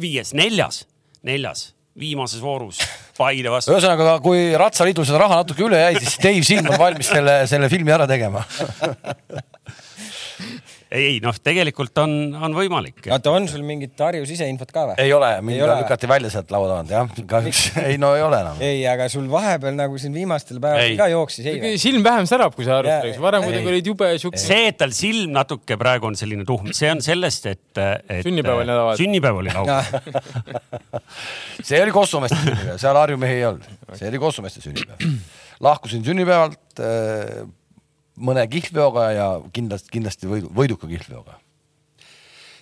[0.00, 0.84] viies, neljas,
[1.26, 2.78] neljas, viimases voorus
[3.18, 3.74] Paide vastu.
[3.74, 7.68] ühesõnaga, kui Ratsaliidul seda raha natuke üle jäi, siis Dave Silm on valmis selle, selle
[7.68, 8.44] filmi ära tegema.
[10.92, 13.00] ei, ei noh, tegelikult on, on võimalik.
[13.08, 14.96] oota, on sul mingit Harju siseinfot ka või?
[15.02, 18.60] ei ole, mind lükati välja sealt laua tagant jah, kahjuks ei no ei ole enam.
[18.64, 21.78] ei, aga sul vahepeal nagu siin viimastel päevadel ka jooksis, ei või?
[21.82, 23.50] silm vähem särab, kui sa arvad, varem ei.
[23.50, 24.44] kuidagi olid jube siukse.
[24.44, 28.20] see, et tal silm natuke praegu on selline tuhm, see on sellest, et, et.
[28.26, 29.06] Sünnipäev oli nädalavahetusel.
[29.06, 31.02] sünnipäev oli laupäeval.
[31.70, 35.18] see oli Kossumeeste sünnipäev, seal Harju mehi ei olnud, see oli Kossumeeste sünnipäev.
[35.62, 37.42] lahkusin sünnipäevalt äh,
[38.16, 41.38] mõne kihlveoga ja kindlasti, kindlasti võidu, võiduka kihlveoga.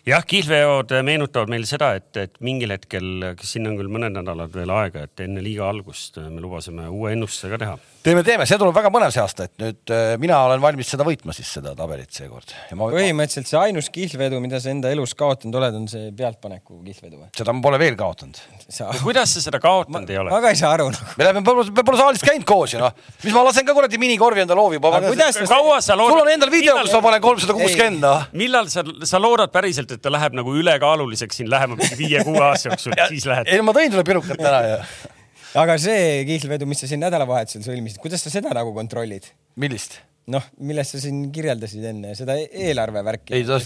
[0.09, 4.72] jah, kihlveod meenutavad meile seda, et, et mingil hetkel, sinna on küll mõned nädalad veel
[4.74, 7.76] aega, et enne liiga algust me lubasime uue ennustuse ka teha.
[8.05, 11.05] teeme, teeme, see tuleb väga põnev see aasta, et nüüd äh, mina olen valmis seda
[11.07, 15.12] võitma siis seda tabelit seekord ja ma põhimõtteliselt see ainus kihlvedu, mida sa enda elus
[15.18, 17.28] kaotanud oled, on see pealtpaneku kihlvedu või?
[17.36, 18.40] seda ma pole veel kaotanud.
[18.68, 20.40] sa, kuidas sa seda kaotanud ei ole ma?
[20.44, 21.12] ka ei saa aru nagu.
[21.18, 24.44] me läheme, me pole saalis käinud koos ju noh, mis ma lasen ka kuradi minikorvi
[24.46, 24.80] enda loovi.
[24.80, 26.16] Aga kuidas sa- kaua sa loodad?
[26.16, 28.26] sul on endal video, kus ma panen kolmsada kuuskümmend noh.
[28.40, 32.95] millal sa, sa loodad päriselt, et ta läheb nagu ülekaaluliseks siin lähema viie-kuue aasta jooksul,
[33.09, 33.51] siis lähed?
[33.51, 34.78] ei, ma tõin sulle pirukat täna ja
[35.62, 39.28] aga see kihlvedu, mis sa siin nädalavahetusel sõlmisid, kuidas sa seda nagu kontrollid?
[39.61, 40.01] millist?
[40.30, 43.34] noh, millest sa siin kirjeldasid enne, seda e- eelarvevärki.
[43.34, 43.59] ei, ta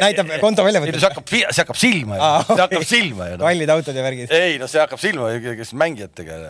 [0.00, 1.08] näitab konto ei, väljavõtet see.
[1.08, 3.46] hakkab, see hakkab silma ju see hakkab silma ju noh.
[3.48, 4.34] kallid autod ja värgid.
[4.36, 6.40] ei no see hakkab silma, kes mängijatega.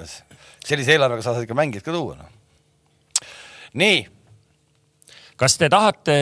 [0.66, 2.30] sellise eelarvega sa saad ikka mängijad ka tuua noh.
[3.80, 4.04] nii,
[5.40, 6.18] kas te tahate,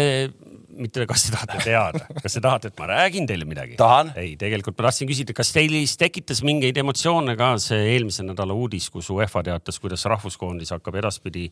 [0.78, 3.76] mitte kas te tahate teada, kas te tahate, et ma räägin teile midagi?
[4.18, 8.56] Ei, tegelikult ma tahtsin küsida, kas teil siis tekitas mingeid emotsioone ka see eelmise nädala
[8.56, 11.48] uudis, kus UEFA teatas, kuidas rahvuskoondis hakkab edaspidi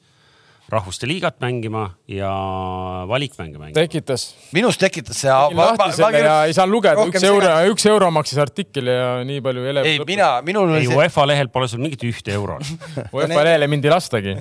[0.73, 2.31] rahvuste liigat mängima ja
[3.09, 3.75] valikmänge mängima?
[3.77, 4.35] tekitas.
[4.57, 5.31] minus tekitas see.
[5.31, 10.71] ei saanud lugeda, üks euro üks euro maksis artikkel ja nii palju ei, mina, minul
[10.73, 12.64] oli ei, see, UEFA lehel pole sul mingit ühte eurot.
[13.17, 14.33] UEFA lehele mind ei lastagi.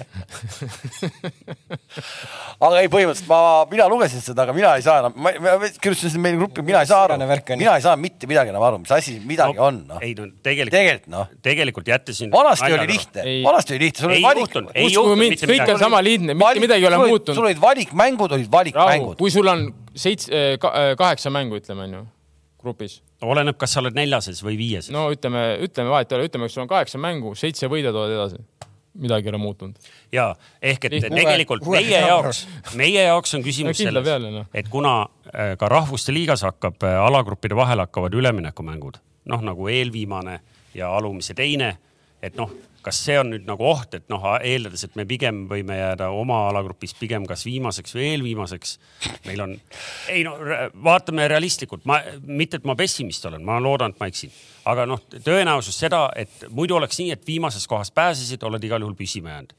[2.66, 6.10] aga ei, põhimõtteliselt ma, mina lugesin seda, aga mina ei saa enam, ma, ma kirjutasin
[6.14, 7.14] seda meile gruppi, mina ei saa aru
[7.60, 10.00] mina ei saa mitte midagi enam aru, mis asi midagi on noh.
[10.02, 12.30] ei no tegelikult, tegelikult noh, tegelikult jättes siin.
[12.34, 14.52] vanasti oli lihtne vanasti oli lihtne, sul ei oli valik.
[15.52, 17.36] kõik on sama lihtne, mitte midagi ei ole muutunud.
[17.36, 19.18] sul olid valikmängud, olid valikmängud.
[19.18, 20.57] kui sul on seitse,
[20.97, 22.03] kaheksa mängu, ütleme onju,
[22.61, 23.01] grupis.
[23.22, 24.91] oleneb, kas sa oled neljases või viieses.
[24.93, 28.13] no ütleme, ütleme vahet ei ole, ütleme, kui sul on kaheksa mängu, seitse võida tood
[28.13, 28.41] edasi.
[28.95, 29.89] midagi ei ole muutunud.
[30.11, 30.30] ja
[30.61, 31.16] ehk et Lihtne.
[31.16, 32.45] tegelikult Uue- meie jaoks,
[32.76, 35.01] meie jaoks on küsimus No selles peale, noh., et kuna
[35.34, 40.39] äh, ka rahvuste liigas hakkab alagruppide vahel hakkavad üleminekumängud, noh nagu eelviimane
[40.76, 41.78] ja alumise teine,
[42.22, 42.51] et noh,
[42.86, 46.44] kas see on nüüd nagu oht, et noh, eeldades, et me pigem võime jääda oma
[46.52, 48.78] alagrupis pigem kas viimaseks või eelviimaseks.
[49.26, 49.58] meil on,
[50.14, 50.36] ei no
[50.86, 54.34] vaatame realistlikult, ma mitte, et ma pessimist olen, ma loodan, et ma eksin,
[54.72, 58.98] aga noh, tõenäosus seda, et muidu oleks nii, et viimasest kohast pääsesid, oled igal juhul
[58.98, 59.56] püsima jäänud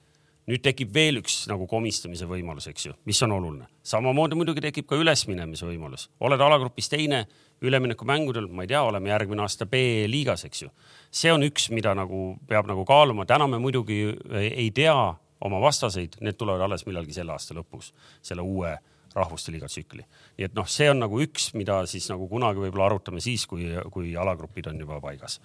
[0.47, 3.67] nüüd tekib veel üks nagu komistamise võimalus, eks ju, mis on oluline.
[3.83, 7.25] samamoodi muidugi tekib ka ülesminemise võimalus, oled alagrupis teine,
[7.65, 10.73] üleminekumängudel, ma ei tea, oleme järgmine aasta B-liigas, eks ju.
[11.11, 14.03] see on üks, mida nagu peab nagu kaaluma, täna me muidugi
[14.33, 14.97] ei tea
[15.41, 17.93] oma vastaseid, need tulevad alles millalgi selle aasta lõpus,
[18.25, 18.75] selle uue
[19.17, 20.05] rahvuste liiga tsükli.
[20.37, 23.69] nii et noh, see on nagu üks, mida siis nagu kunagi võib-olla arutame siis, kui,
[23.93, 25.41] kui alagrupid on juba paigas.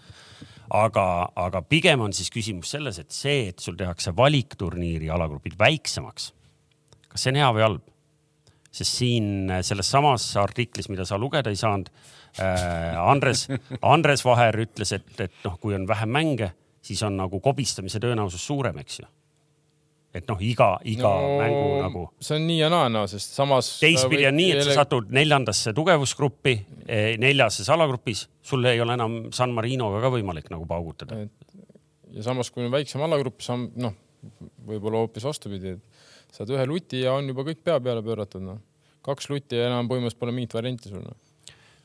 [0.69, 1.05] aga,
[1.35, 6.31] aga pigem on siis küsimus selles, et see, et sul tehakse valikturniiri alagrupid väiksemaks,
[7.07, 7.90] kas see on hea või halb?
[8.71, 11.89] Sest siin selles samas artiklis, mida sa lugeda ei saanud
[12.39, 13.47] äh,, Andres,
[13.81, 18.45] Andres Vaher ütles, et, et noh, kui on vähem mänge, siis on nagu kobistamise tõenäosus
[18.47, 19.09] suurem, eks ju
[20.11, 22.01] et noh, iga, iga no, mängu nagu.
[22.19, 23.69] see on nii ja naa, no sest samas.
[23.79, 29.17] teistpidi on nii, et sa satud neljandasse tugevusgruppi, eh, neljases alagrupis, sul ei ole enam
[29.35, 31.21] San Marinoga ka võimalik nagu paugutada.
[32.11, 33.95] ja samas, kui on väiksem alagrupp, sa noh,
[34.67, 36.01] võib-olla hoopis vastupidi, et
[36.31, 38.61] saad ühe luti ja on juba kõik pea peale pööratud, noh.
[39.05, 41.17] kaks luti ja enam põhimõtteliselt pole mingit varianti sul no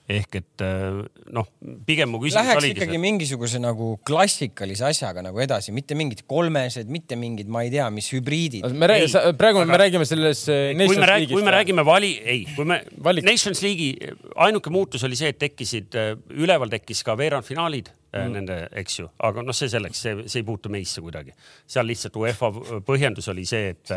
[0.07, 1.01] ehk et äh,
[1.35, 1.49] noh,
[1.87, 3.03] pigem mu küsimus Läheks oligi ikkagi see...
[3.03, 8.13] mingisuguse nagu klassikalise asjaga nagu edasi, mitte mingid kolmesed, mitte mingid, ma ei tea, mis
[8.15, 8.69] hübriidid.
[8.71, 9.71] me räägime, praegu aga...
[9.73, 11.35] me räägime selles äh, Nations League'ist.
[11.35, 13.27] kui me räägime vali, ei, kui me Valik.
[13.27, 14.15] Nations League'i
[14.47, 18.33] ainuke muutus oli see, et tekkisid, äh, üleval tekkis ka veerandfinaalid mm.
[18.37, 21.35] nende, eks ju, aga noh, see selleks, see, see ei puutu meisse kuidagi.
[21.69, 22.51] seal lihtsalt UEFA
[22.87, 23.93] põhjendus oli see, et,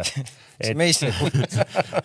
[0.59, 1.43] et meisse ei puutu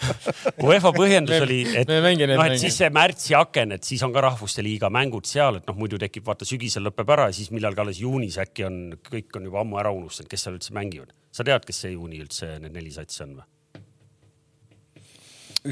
[0.69, 4.65] UEFA põhjendus oli, et noh, et siis see märtsi aken, et siis on ka rahvuste
[4.65, 8.03] liiga mängud seal, et noh, muidu tekib, vaata sügisel lõpeb ära ja siis millalgi alles
[8.03, 11.15] juunis äkki on, kõik on juba ammu ära unustanud, kes seal üldse mängivad.
[11.35, 13.49] sa tead, kes see juuni üldse need neli satsi on või?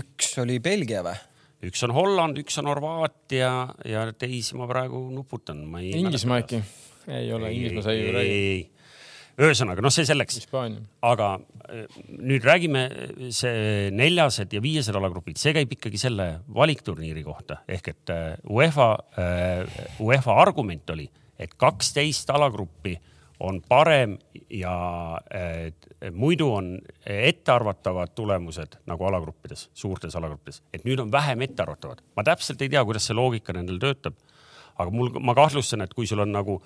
[0.02, 1.18] üks oli Belgia või?
[1.66, 3.52] Üks on Holland, üks on Horvaatia
[3.88, 5.64] ja teisi ma praegu nuputan.
[5.82, 6.62] Inglismaa äkki?
[7.10, 8.68] ei ole, Inglismaa sai ju räägida.
[9.42, 10.42] ühesõnaga, noh, see selleks.
[11.02, 12.84] aga äh, nüüd räägime
[13.34, 18.92] see neljased ja viiesed alagrupid, see käib ikkagi selle valikturniiri kohta ehk et äh, UEFA,
[20.02, 21.08] UEFA argument oli,
[21.38, 22.98] et kaksteist alagruppi
[23.42, 24.16] on parem
[24.50, 24.74] ja
[25.34, 32.04] äh, muidu on ettearvatavad tulemused nagu alagruppides, suurtes alagruppides, et nüüd on vähem ettearvatavad.
[32.16, 34.14] ma täpselt ei tea, kuidas see loogika nendel töötab.
[34.78, 36.56] aga mul, ma kahtlustan, et kui sul on nagu,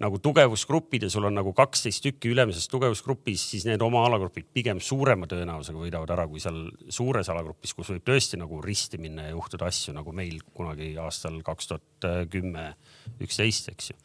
[0.00, 4.80] nagu tugevusgrupid ja sul on nagu kaksteist tükki ülemises tugevusgrupis, siis need oma alagrupid pigem
[4.80, 9.34] suurema tõenäosusega võidavad ära kui seal suures alagrupis, kus võib tõesti nagu risti minna ja
[9.34, 12.74] juhtuda asju nagu meil kunagi aastal kaks tuhat kümme,
[13.20, 14.02] üksteist, eks ju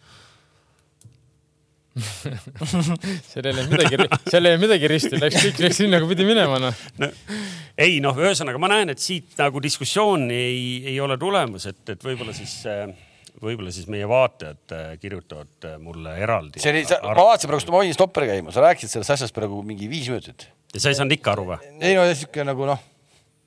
[1.96, 6.28] seal ei läinud midagi, seal ei läinud midagi risti, läks kõik läks sinna, kuhu pidi
[6.28, 7.10] minema noh no,.
[7.80, 12.04] ei noh, ühesõnaga ma näen, et siit nagu diskussiooni ei, ei ole tulemas, et, et
[12.04, 12.58] võib-olla siis
[13.41, 16.62] võib-olla siis meie vaatajad äh, kirjutavad äh, mulle eraldi.
[16.64, 19.89] see oli, ma vaatasin praegu, ma hoidsin stopperi käima, sa rääkisid sellest asjast praegu mingi
[19.91, 20.48] viis minutit.
[20.74, 21.74] ja sa ei saanud ikka aru või?
[21.80, 22.86] ei no sihuke nagu noh.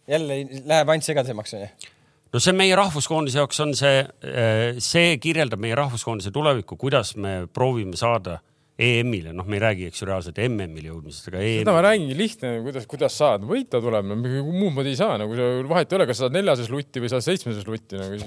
[0.08, 1.96] jälle läheb ainult segasemaks onju
[2.32, 7.40] no see meie rahvuskoondise jaoks on see, äh, see kirjeldab meie rahvuskoondise tulevikku, kuidas me
[7.52, 8.38] proovime saada
[8.78, 11.62] EM-ile, noh, me ei räägi, eks ju, reaalselt MM-ile jõudmisest, aga EM.
[11.64, 15.34] seda ma räägingi lihtne, kuidas, kuidas saad, võita tuleb, no muud moodi ei saa, nagu
[15.66, 18.20] vahet ei ole, kas sa saad neljases lutti või saad seitsmeses lutti nagu.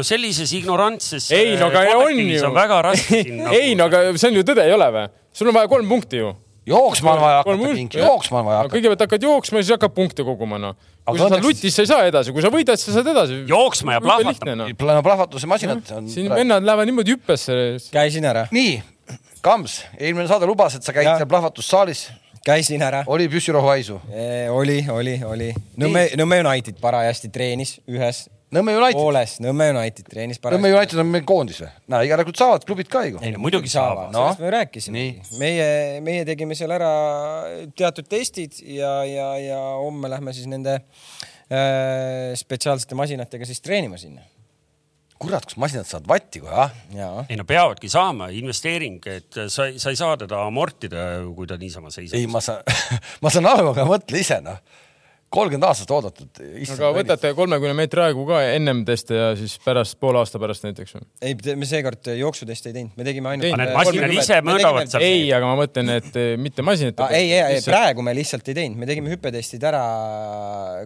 [0.00, 1.28] no sellises ignorantses.
[1.36, 2.50] ei, no aga on ju.
[2.58, 3.54] väga raske siin nagu....
[3.60, 5.06] ei, no aga see on ju tõde, ei ole või?
[5.30, 6.34] sul on vaja kolm punkti ju
[6.66, 8.74] jooksma on vaja hakata, Kinki, jooksma on vaja hakata.
[8.74, 10.76] kõigepealt hakkad jooksma ja siis hakkad punkte koguma, noh.
[11.06, 13.40] kui sa saad lutis, sa ei saa edasi, kui sa võidad, sa saad edasi.
[13.50, 14.68] jooksma ja plahvatama.
[14.68, 16.10] no plahvatuse masinad on.
[16.10, 17.58] siin vennad lähevad niimoodi hüppesse.
[17.94, 18.46] käisin ära.
[18.54, 18.78] nii,
[19.46, 22.08] Kams, eelmine saade lubas, et sa käid seal plahvatussaalis.
[22.46, 23.04] käisin ära.
[23.06, 24.00] oli püssirohu haisu?
[24.50, 25.52] oli, oli, oli.
[25.78, 29.00] Nõmme, Nõmme United parajasti treenis ühes Nõmme United.
[29.00, 30.62] hooles, Nõmme United treenis parajasti.
[30.62, 31.70] Nõmme United on meil koondis või?
[31.90, 33.18] näe, järelikult saavad klubid ka ju.
[33.18, 35.02] ei no muidugi saavad no., sellest me rääkisime.
[35.40, 35.66] meie,
[36.06, 36.92] meie tegime seal ära
[37.78, 44.22] teatud testid ja, ja, ja homme lähme siis nende äh, spetsiaalsete masinatega siis treenima sinna
[45.18, 47.20] kurat, kas masinad saavad vatti kohe, ah?
[47.26, 51.90] ei no peavadki saama, investeering, et sa, sa ei saa teda amortida, kui ta niisama
[51.90, 52.18] seisab.
[52.20, 52.62] ei, ma saan
[53.24, 54.60] ma saan aru, aga mõtle ise noh
[55.32, 56.38] kolmkümmend aastat oodatud.
[56.74, 60.96] aga võtate kolmekümne meetri aegu ka ennem teste ja siis pärast, poole aasta pärast näiteks
[60.96, 61.04] või?
[61.26, 63.58] ei, me seekord jooksuteste ei teinud, me tegime ainult.
[63.58, 65.06] Need masinad ise mõõdavad seal.
[65.06, 67.14] ei, aga ma mõtlen, et eh, mitte masinate ah,.
[67.18, 69.84] ei, ei, praegu me lihtsalt ei teinud, me tegime hüppetestid ära,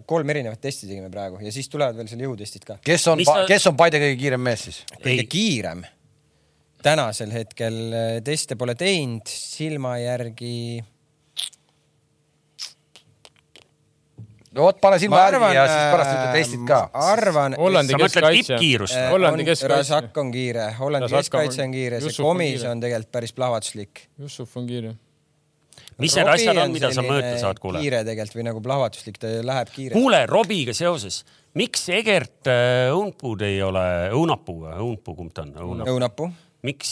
[0.08, 2.80] kolm erinevat testi tegime praegu ja siis tulevad veel seal jõutestid ka.
[2.84, 3.42] kes on, ta...
[3.50, 4.84] kes on Paide kõige kiirem mees siis?
[4.96, 5.84] kõige kiirem?
[6.80, 10.80] tänasel hetkel eh, teste pole teinud, silma järgi
[14.56, 16.80] no vot, pane silma järgi ja siis pärast ütled testid ka.
[17.10, 17.56] arvan.
[17.60, 18.58] Hollandi keskkaitse.
[19.10, 19.70] Hollandi keskkaitse.
[19.74, 24.04] Rasak on kiire, Hollandi keskkaitse on kiire, see komis on tegelikult päris plahvatuslik.
[24.18, 24.94] Jussuf on kiire.
[26.00, 27.80] mis need asjad on, mida sa mõõta saad, kuule?
[27.82, 30.00] kiire tegelikult või nagu plahvatuslik, ta läheb kiirelt.
[30.00, 31.22] kuule, Robiga seoses,
[31.60, 33.84] miks Egert äh, Õunpuud ei ole,
[34.16, 35.84] Õunapuu või Õunpuu, kumb ta on?
[35.84, 36.30] Õunapuu
[36.66, 36.90] miks,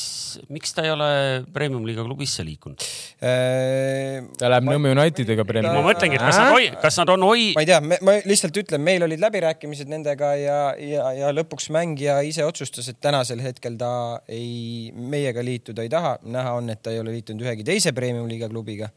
[0.49, 1.09] miks ta ei ole
[1.53, 2.81] premium-liiga klubisse liikunud
[3.21, 4.25] äh,?
[4.41, 5.77] ta läheb Nõmme Unitediga premium.
[5.77, 7.51] ma mõtlengi, et kas nad hoi-, kas nad on hoi-.
[7.57, 12.21] ma ei tea, ma lihtsalt ütlen, meil olid läbirääkimised nendega ja, ja, ja lõpuks mängija
[12.27, 13.93] ise otsustas, et tänasel hetkel ta
[14.25, 16.17] ei, meiega liituda ei taha.
[16.25, 18.89] näha on, et ta ei ole liitunud ühegi teise premium-liiga klubiga.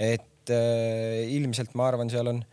[0.00, 2.44] et äh, ilmselt ma arvan, seal on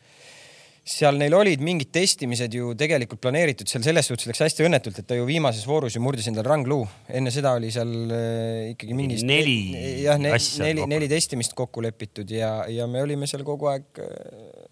[0.82, 5.07] seal neil olid mingid testimised ju tegelikult planeeritud, seal selles suhtes läks hästi õnnetult, et
[5.07, 6.88] ta ju viimases voorus ju murdis endal rangluu.
[7.13, 9.57] enne seda oli seal äh, ikkagi mingi neli
[10.01, 14.09] jah, neli, neli testimist kokku lepitud ja, ja me olime seal kogu aeg äh,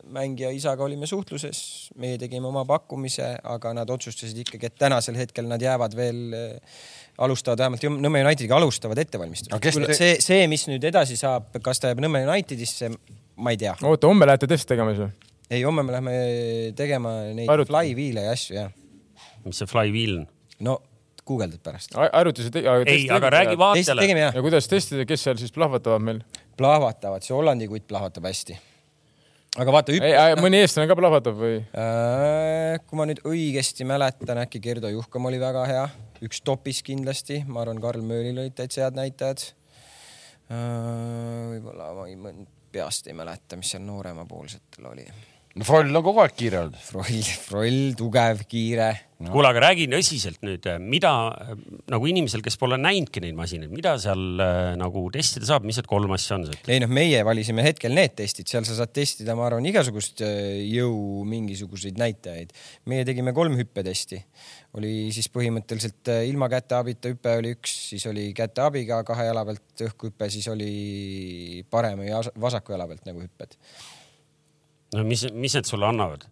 [0.09, 1.61] mängija isaga olime suhtluses,
[2.01, 6.83] meie tegime oma pakkumise, aga nad otsustasid ikkagi, et tänasel hetkel nad jäävad veel äh,
[7.21, 9.61] alustavad vähemalt Nõmme Unitediga alustavad ettevalmistust no,.
[9.61, 9.93] Te...
[9.93, 12.89] see, see, mis nüüd edasi saab, kas ta jääb Nõmme Unitedisse,
[13.37, 13.77] ma ei tea.
[13.85, 15.28] oota, homme lähete testi tegema siis või?
[15.49, 16.13] Ei, homme me lähme
[16.77, 17.69] tegema neid Arut...
[17.71, 18.71] flywheel'e ja asju, jah.
[19.45, 20.29] mis see flywheel on?
[20.65, 20.79] no
[21.29, 21.93] guugeldad pärast.
[21.97, 22.65] arvutuse te-.
[22.85, 24.07] ei, aga räägi vaatajale.
[24.21, 26.23] ja kuidas testida, kes seal siis plahvatavad meil?
[26.57, 28.57] plahvatavad, see Hollandi kutt plahvatab hästi.
[29.63, 30.43] aga vaata hüpp....
[30.43, 32.77] mõni eestlane ka plahvatab või äh,?
[32.85, 35.87] kui ma nüüd õigesti mäletan, äkki Gerdo Juhkam oli väga hea,
[36.25, 39.49] üks topis kindlasti, ma arvan, Karl Möölil olid täitsa head näitajad
[40.53, 41.49] äh,.
[41.55, 45.09] võib-olla ma ei, peast ei mäleta, mis seal nooremapoolsetel oli
[45.57, 46.81] no Froll on kogu aeg kiire olnud.
[46.83, 48.89] Froll, Froll, tugev, kiire
[49.19, 49.31] no..
[49.33, 51.11] kuule, aga räägi tõsiselt nüüd, mida
[51.91, 55.89] nagu inimesel, kes pole näinudki neid masinaid, mida seal äh, nagu testida saab, mis need
[55.89, 56.47] kolm asja on?
[56.69, 60.61] ei noh, meie valisime hetkel need testid, seal sa saad testida, ma arvan, igasugust äh,
[60.69, 62.55] jõu mingisuguseid näitajaid.
[62.91, 64.21] meie tegime kolm hüppetesti,
[64.79, 69.29] oli siis põhimõtteliselt äh, ilma käte abita hüpe oli üks, siis oli käte abiga kahe
[69.31, 73.57] jala pealt õhkuhüpe, siis oli parema ja vasaku jala pealt nagu hüpped
[74.95, 76.25] no mis, mis need sulle annavad?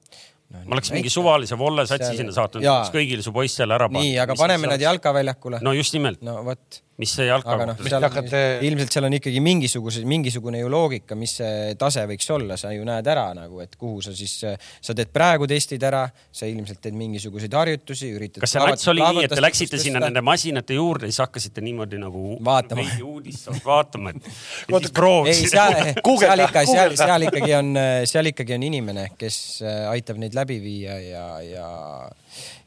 [0.47, 4.05] No, ma oleks mingi suvalise volle satsi sinna saatnud, kõigil su poistele ära pannud.
[4.05, 5.60] nii, aga paneme nad jalkaväljakule.
[5.66, 6.22] no just nimelt.
[6.24, 8.39] no vot mis see jalka aga noh, seal hakkate...
[8.66, 12.88] ilmselt seal on ikkagi mingisuguse, mingisugune ju loogika, mis see tase võiks olla, sa ju
[12.88, 16.98] näed ära nagu, et kuhu sa siis, sa teed praegu testid ära, sa ilmselt teed
[16.98, 18.41] mingisuguseid harjutusi, üritad.
[18.41, 21.62] kas see nats oli nii, et te läksite sinna nende masinate juurde ja siis hakkasite
[21.66, 24.34] niimoodi nagu vaatama, uudist vaatama, et
[24.66, 25.54] siis proovisid?
[25.54, 25.78] seal,
[26.26, 27.74] seal ikka, seal, seal ikkagi on,
[28.10, 31.68] seal ikkagi on inimene, kes äh, aitab neid läbi viia ja, ja,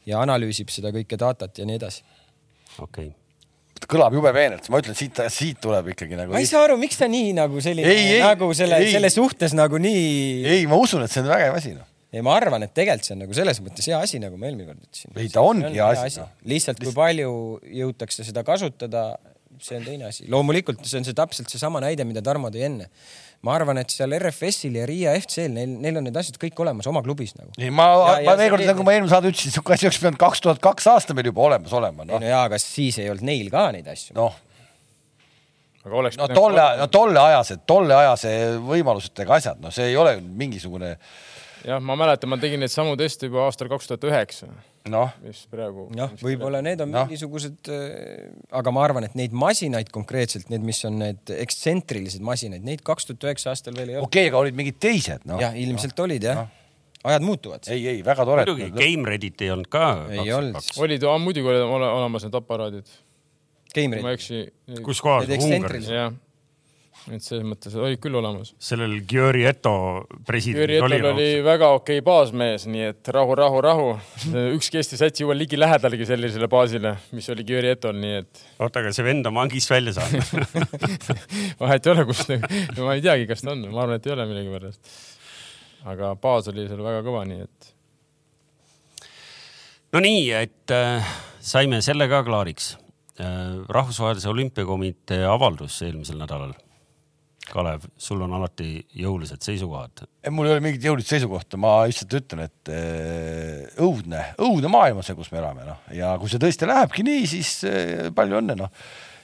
[0.07, 2.05] ja analüüsib seda kõike datat ja nii edasi.
[2.79, 3.19] okei okay
[3.89, 6.33] kõlab jube peenelt, ma ütlen, siit, siit tuleb ikkagi nagu.
[6.33, 10.03] ma ei saa aru, miks ta nii nagu selline, nagu selle, selle suhtes nagu nii.
[10.57, 11.87] ei, ma usun, et see on vägev asi noh.
[12.11, 14.69] ei, ma arvan, et tegelikult see on nagu selles mõttes hea asi, nagu ma eelmine
[14.69, 15.15] kord ütlesin.
[15.15, 16.29] ei, ta ongi on hea asi, asi..
[16.53, 17.33] lihtsalt kui palju
[17.81, 19.07] jõutakse seda kasutada,
[19.61, 20.29] see on teine asi.
[20.31, 22.91] loomulikult see on see täpselt seesama näide, mida Tarmo tõi enne
[23.45, 26.87] ma arvan, et seal RFS-il ja Riia FC-l, neil, neil on need asjad kõik olemas
[26.89, 27.49] oma klubis nagu.
[27.57, 27.87] ei, ma,
[28.25, 30.89] ma veel kord, nagu ma eelmine saade ütlesin, sihuke asi oleks pidanud kaks tuhat kaks
[30.91, 32.19] aasta meil juba olemas olema no..
[32.21, 34.13] no jaa, aga siis ei olnud neil ka neid asju.
[34.19, 34.37] noh.
[35.87, 36.19] aga oleks.
[36.21, 38.35] no tolle, no tolle ajased, tolle ajase
[38.67, 40.93] võimalusega asjad, no see ei ole mingisugune.
[41.65, 44.51] jah, ma mäletan, ma tegin neid samu teste juba aastal kaks tuhat üheksa
[44.89, 45.87] noh, mis praegu.
[45.97, 47.03] noh, võib-olla need on no.
[47.05, 52.65] mingisugused, äh, aga ma arvan, et neid masinaid konkreetselt, need, mis on need ekstsentrilised masinaid,
[52.65, 54.09] neid kaks tuhat üheksa aastal veel ei olnud.
[54.09, 55.37] okei okay,, aga olid mingid teised no..
[55.43, 56.07] jah, ilmselt no.
[56.09, 56.49] olid jah no
[57.03, 57.69] ajad muutuvad.
[57.73, 58.43] ei, ei väga tore.
[58.45, 59.85] muidugi, Game Reddit ei olnud ka.
[60.09, 60.73] ei olnud.
[60.77, 62.91] olid, muidugi olid olemas need aparaadid.
[63.73, 64.53] Game Reddit.
[64.85, 65.29] kus kohas?
[65.29, 65.89] Ungaris?
[67.09, 68.51] Et selles mõttes olid küll olemas.
[68.61, 69.73] sellel Györi Eto
[70.27, 73.87] president Györi Etol oli, oli väga okei okay baasmees, nii et rahu, rahu, rahu.
[74.57, 78.43] ükski Eesti sats ei jõua ligilähedalegi sellisele baasile, mis oli Györi Etol, nii et.
[78.59, 80.85] oota, aga see vend on vangist välja saanud
[81.63, 82.39] vahet ei ole, kus ta,
[82.83, 84.95] ma ei teagi, kas ta on, ma arvan, et ei ole millegipärast.
[85.95, 87.71] aga baas oli seal väga kõva, nii et.
[89.95, 92.75] no nii, et äh, saime selle ka klaariks
[93.17, 93.63] äh,.
[93.69, 96.53] rahvusvahelise olümpiakomitee avaldus eelmisel nädalal
[97.51, 100.05] Kalev, sul on alati jõulised seisukohad.
[100.31, 105.07] mul ei ole mingit jõulist seisukohta, ma lihtsalt ütlen, et äh, õudne, õudne maailm on
[105.07, 108.57] see, kus me elame, noh, ja kui see tõesti lähebki nii, siis äh, palju õnne,
[108.63, 108.71] noh.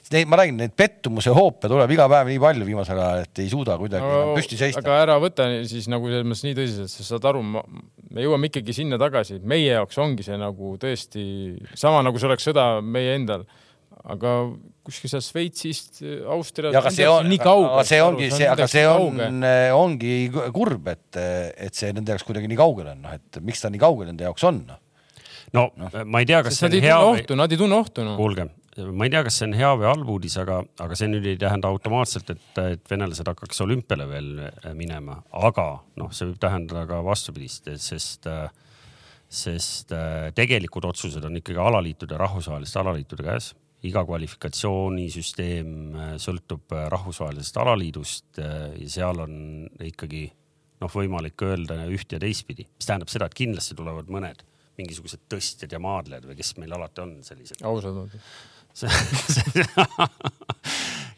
[0.08, 3.50] Neid, ma räägin, neid pettumuse hoope tuleb iga päev nii palju viimasel ajal, et ei
[3.52, 4.80] suuda kuidagi no, püsti seista.
[4.80, 8.76] aga ära võta siis nagu selles mõttes nii tõsiselt, sa saad aru, me jõuame ikkagi
[8.78, 11.26] sinna tagasi, meie jaoks ongi see nagu tõesti
[11.76, 13.44] sama nagu see oleks sõda meie endal
[14.06, 14.34] aga
[14.88, 16.78] kuskil seal Šveitsist, Austriast.
[16.80, 19.22] aga see on, aga see ongi, see, aga see on,
[19.76, 20.18] ongi
[20.56, 21.20] kurb, et,
[21.68, 24.28] et see nende jaoks kuidagi nii kaugel on, noh, et miks ta nii kaugel nende
[24.28, 24.62] jaoks on.
[24.68, 24.80] no
[25.56, 27.26] no ma ei tea, kas Sest see on hea või.
[27.40, 28.16] Nad ei tunne ohtu no..
[28.20, 28.48] kuulge,
[28.88, 31.40] ma ei tea, kas see on hea või halb uudis, aga, aga see nüüd ei
[31.42, 35.70] tähenda automaatselt, et, et venelased hakkaks olümpiale veel äh, minema, aga
[36.00, 38.28] noh, see võib tähendada ka vastupidist, sest,
[39.28, 39.96] sest
[40.38, 43.54] tegelikud otsused on ikkagi alaliitude, rahvusvaheliste alaliitude käes
[43.86, 45.72] iga kvalifikatsioonisüsteem
[46.22, 49.34] sõltub rahvusvahelisest alaliidust ja seal on
[49.86, 50.26] ikkagi
[50.82, 54.44] noh, võimalik öelda üht ja teistpidi, mis tähendab seda, et kindlasti tulevad mõned
[54.78, 57.64] mingisugused tõstjad ja maadlejad või kes meil alati on sellised.
[57.66, 58.12] ausad on.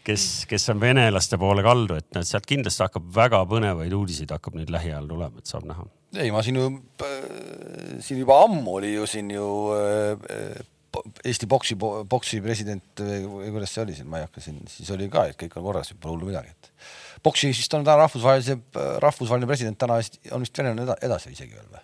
[0.08, 4.72] kes, kes on venelaste poole kaldu, et sealt kindlasti hakkab väga põnevaid uudiseid hakkab nüüd
[4.72, 5.84] lähiajal tulema, et saab näha.
[6.16, 6.70] ei, ma siin ju,
[8.06, 10.64] siin juba ammu oli ju siin ju äh,
[11.24, 11.76] Eesti boksi,
[12.10, 15.38] boksi president või kuidas see oli siin, ma ei hakka siin, siis oli ka, et
[15.40, 16.72] kõik on korras, pole hullu midagi, et
[17.26, 18.58] boksi vist on täna rahvusvahelise,
[19.06, 20.00] rahvusvaheline president täna
[20.34, 21.84] on vist venelane edasi isegi veel või?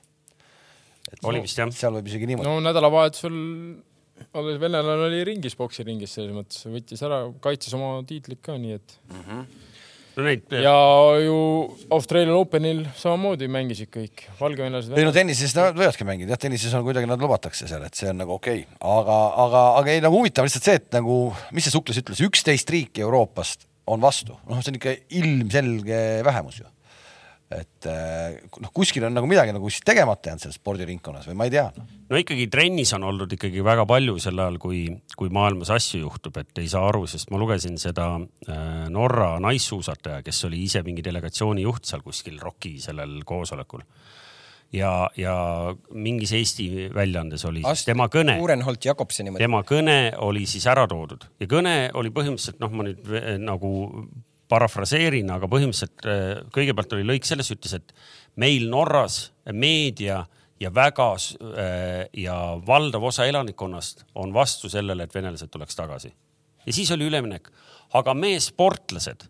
[1.29, 1.69] oli vist jah.
[1.75, 2.49] seal võib isegi niimoodi.
[2.49, 3.37] no nädalavahetusel
[4.61, 9.21] venelane oli ringis, poksiringis selles mõttes, võttis ära, kaitses oma tiitlit ka, nii et mm.
[9.21, 9.73] -hmm
[10.15, 10.45] no neid.
[10.63, 10.75] ja
[11.21, 11.37] ju
[11.95, 14.95] Austraalia Openil samamoodi mängisid kõik valgevenelased.
[14.97, 18.11] ei no tennises nad võivadki mängida, jah, tennises on kuidagi nad lubatakse seal, et see
[18.11, 21.19] on nagu okei okay., aga, aga, aga ei nagu huvitav lihtsalt see, et nagu,
[21.55, 26.63] mis see Sukles ütles, üksteist riiki Euroopast on vastu, noh, see on ikka ilmselge vähemus
[26.63, 26.69] ju
[27.53, 31.53] et eh, noh, kuskil on nagu midagi nagu tegemata jäänud selles spordiringkonnas või ma ei
[31.53, 31.67] tea.
[32.09, 36.39] no ikkagi trennis on oldud ikkagi väga palju sel ajal, kui, kui maailmas asju juhtub,
[36.41, 41.05] et ei saa aru, sest ma lugesin seda äh, Norra naissuusataja, kes oli ise mingi
[41.05, 43.85] delegatsiooni juht seal kuskil ROK-i sellel koosolekul
[44.73, 45.35] ja, ja
[45.93, 48.39] mingis Eesti väljaandes oli Ast, tema kõne.
[48.41, 49.37] Uurenholt Jakobseni.
[49.37, 53.11] tema kõne oli siis ära toodud ja kõne oli põhimõtteliselt noh, ma nüüd
[53.45, 53.75] nagu
[54.51, 56.23] parafraseerin, aga põhimõtteliselt äh,
[56.53, 57.93] kõigepealt oli lõik selles, ütles, et
[58.41, 60.23] meil Norras meedia
[60.61, 62.37] ja väga äh, ja
[62.67, 66.13] valdav osa elanikkonnast on vastu sellele, et venelased tuleks tagasi.
[66.65, 67.49] ja siis oli üleminek,
[67.93, 69.27] aga me sportlased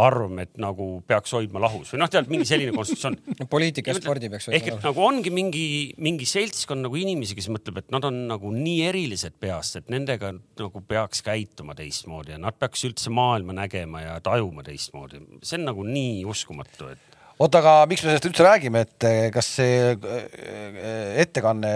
[0.00, 3.18] arvame, et nagu peaks hoidma lahus või noh, tead mingi selline konstruktsioon
[3.52, 4.72] poliitika ja spordi peaks hoidma lahus.
[4.72, 5.66] ehk et nagu ongi mingi,
[6.02, 10.34] mingi seltskond nagu inimesi, kes mõtleb, et nad on nagu nii erilised peast, et nendega
[10.34, 15.22] nagu peaks käituma teistmoodi ja nad peaks üldse maailma nägema ja tajuma teistmoodi.
[15.42, 19.24] see on nagu nii uskumatu, et oota, aga miks me sellest üldse räägime, et eh,
[19.34, 21.72] kas see eh, ettekanne,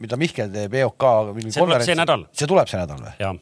[0.00, 1.10] mida Mihkel teeb EOK.
[1.48, 2.28] see tuleb see nädal.
[2.32, 3.38] see tuleb see nädal või?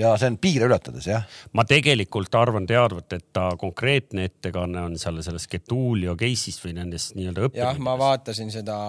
[0.00, 1.26] Ja see on piire ületades, jah?
[1.56, 7.16] ma tegelikult arvan teadvat, et ta konkreetne ettekanne on seal selles Getulio case'ist või nendest
[7.18, 7.78] nii-öelda õppetundidest.
[7.78, 8.80] jah, ma vaatasin seda,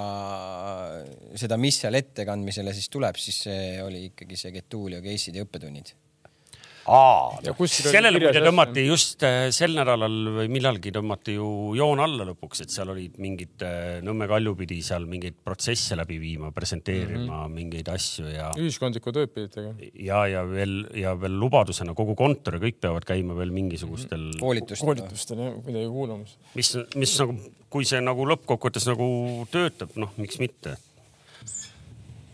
[1.38, 5.95] seda, mis seal ettekandmisele siis tuleb, siis see oli ikkagi see Getulio case'id ja õppetunnid
[7.91, 12.73] sellele muide tõmmati just äh, sel nädalal või millalgi tõmmati ju joon alla lõpuks, et
[12.73, 17.55] seal olid mingid äh, Nõmme Kalju pidi seal mingeid protsesse läbi viima, presenteerima mm -hmm.
[17.59, 18.49] mingeid asju ja.
[18.55, 19.91] ühiskondlikku tööd pidid tegema.
[19.93, 24.31] ja, ja veel ja veel lubadusena kogu kontor ja kõik peavad käima veel mingisugustel mm
[24.31, 24.39] -hmm.
[24.39, 26.38] koolitustel, koolitustel jah, midagi kuulamas.
[26.55, 29.07] mis, mis nagu, kui see nagu lõppkokkuvõttes nagu
[29.51, 30.77] töötab, noh, miks mitte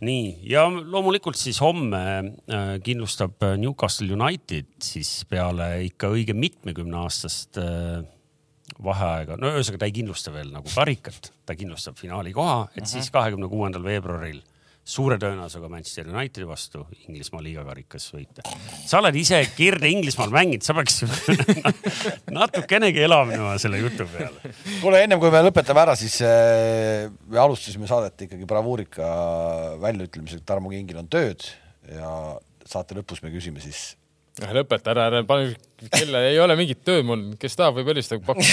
[0.03, 7.03] nii, ja loomulikult siis homme äh, kindlustab äh, Newcastle United siis peale ikka õige mitmekümne
[7.03, 8.03] aastast äh,
[8.83, 12.91] vaheaega, no ühesõnaga ta ei kindlusta veel nagu karikat, ta kindlustab finaali koha, et -huh.
[12.95, 14.41] siis kahekümne kuuendal veebruaril
[14.83, 18.43] suure tõenäosusega Manchester Unitedi vastu Inglismaa liigakarikas võita.
[18.83, 21.03] sa oled ise Kirde Inglismaal mänginud, sa peaks
[22.39, 24.53] natukenegi elavnema selle jutu peale.
[24.81, 29.07] kuule, ennem kui me lõpetame ära, siis äh, me alustasime saadet ikkagi bravuurika
[29.83, 31.47] väljaütlemisega, Tarmo Kingil on tööd
[31.87, 32.09] ja
[32.67, 33.93] saate lõpus me küsime siis
[34.51, 35.53] lõpeta ära, ära pane
[35.93, 38.51] kella, ei ole mingit tööd mul, kes tahab, võib helistada pakkuda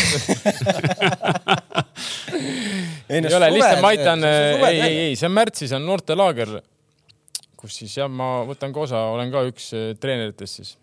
[3.10, 6.54] ei, ei ole, lihtsalt ma aitan, ei, ei, ei, see on märtsis on noortelaager,
[7.60, 10.76] kus siis jah, ma võtan ka osa, olen ka üks eh, treeneritest siis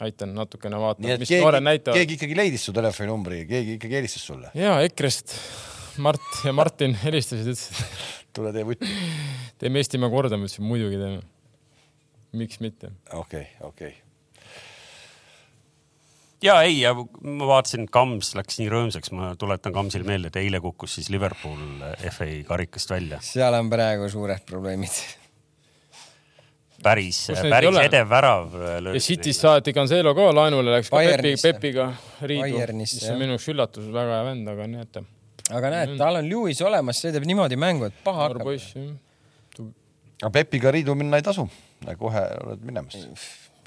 [0.00, 1.98] aitan natukene vaatama, mis keegi, noored näitavad.
[2.00, 4.52] keegi ikkagi leidis su telefoninumbri, keegi ikkagi helistas sulle?
[4.58, 5.36] ja EKRE-st
[6.02, 7.98] Mart ja Martin helistasid, ütlesid.
[8.32, 8.88] tule tee vutti.
[9.60, 11.20] teeme Eestimaa korda, ma ütlesin muidugi teeme.
[12.40, 12.94] miks mitte.
[13.12, 14.11] okei okay,, okei okay
[16.42, 20.60] ja ei, ja ma vaatasin, Kams läks nii rõõmsaks, ma tuletan Kamsile meelde, et eile
[20.62, 23.20] kukkus siis Liverpool FA karikast välja.
[23.24, 25.00] seal on praegu suured probleemid.
[26.82, 28.56] päris, päris edev värav.
[28.94, 31.90] ja City's saati Cancelo ka laenule, läks ka Pepi, Pepiga
[32.22, 35.04] riidu, mis on minu jaoks üllatus, väga hea vend, aga näete.
[35.50, 39.70] aga näed, tal on Lewis olemas, see teeb niimoodi mängu, et paha hakkab.
[40.22, 41.46] aga Pepiga riidu minna ei tasu,
[41.98, 42.98] kohe oled minemas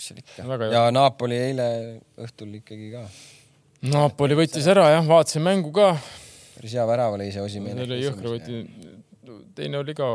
[0.01, 0.69] seal ikka.
[0.71, 1.67] ja Napoli eile
[2.21, 3.05] õhtul ikkagi ka.
[3.91, 5.95] Napoli võttis ära jah, vaatasin mängu ka.
[6.55, 7.85] päris hea värav oli see Osimene.
[7.85, 8.61] oli jõhkra võti,
[9.57, 10.13] teine oli ka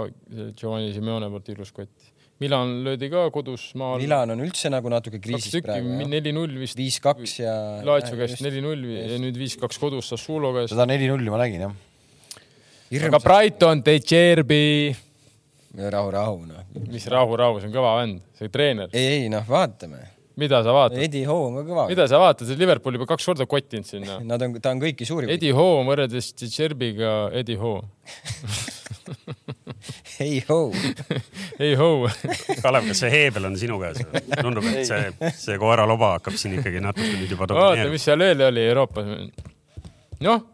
[0.57, 2.11] Giovanni Simeone poolt ilus kott.
[2.41, 4.01] Milan löödi ka kodus maal.
[4.01, 6.07] Milan on üldse nagu natuke kriisis tükki, praegu.
[6.09, 6.79] neli-null vist.
[6.79, 7.53] viis-kaks ja.
[7.85, 10.73] Laatsi käest neli-null ja nüüd viis-kaks kodus Sassuolo käest.
[10.73, 11.75] seda neli-nulli ma nägin jah.
[13.11, 14.97] aga Brighton, De Cherbi,
[15.75, 16.65] rahu, rahu noh.
[16.91, 18.91] mis rahu-rahu, see on kõva vend, see treener.
[18.93, 20.03] ei, ei noh, vaatame.
[20.41, 20.99] mida sa vaatad?
[21.05, 21.87] Eddie Howe on ka kõva.
[21.91, 24.19] mida sa vaatad, Liverpool juba kaks korda kottinud sinna.
[24.31, 25.31] Nad on, ta on kõiki suuri.
[25.31, 27.87] Eddie Howe on võrreldes De Cherbiga Eddie Howe.
[30.27, 30.95] ei Howe.
[31.63, 32.11] ei Howe.
[32.63, 34.03] Kalev, kas see heebel on sinu käes?
[34.41, 37.95] tundub, et see, see koeraloba hakkab siin ikkagi natuke nüüd juba vaata, domineerima.
[37.95, 39.15] mis seal veel oli Euroopas.
[40.27, 40.45] noh,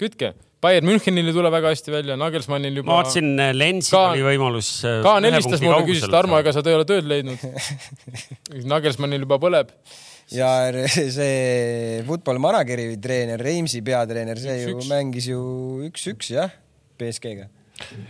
[0.00, 0.34] kütke.
[0.64, 2.88] Bayern Münchenil ei tule väga hästi välja, Nagelsmannil juba.
[2.88, 4.70] ma vaatasin, Lensil Ka- oli võimalus.
[4.88, 7.42] äh, Kaan helistas mulle, küsis, Tarmo, ega sa ei ole tööd leidnud.
[8.72, 9.72] Nagelsmannil juba põleb.
[10.34, 10.48] ja
[10.90, 14.88] see football manager'i treener, Reimsi peatreener, see ju Üks-üks.
[14.90, 15.42] mängis ju
[15.86, 16.50] üks-üks jah,
[16.98, 17.46] BSG-ga.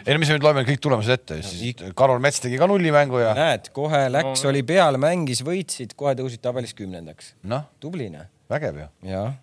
[0.07, 3.21] ei no mis me nüüd loeme kõik tulemused ette, siis Karol Mets tegi ka nullimängu
[3.21, 4.53] ja näed, kohe läks, No.
[4.55, 7.35] oli peal, mängis, võitsid, kohe tõusid tabelis kümnendaks.
[7.45, 8.25] noh, tubli noh.
[8.49, 8.89] vägev ju.
[9.11, 9.35] jah,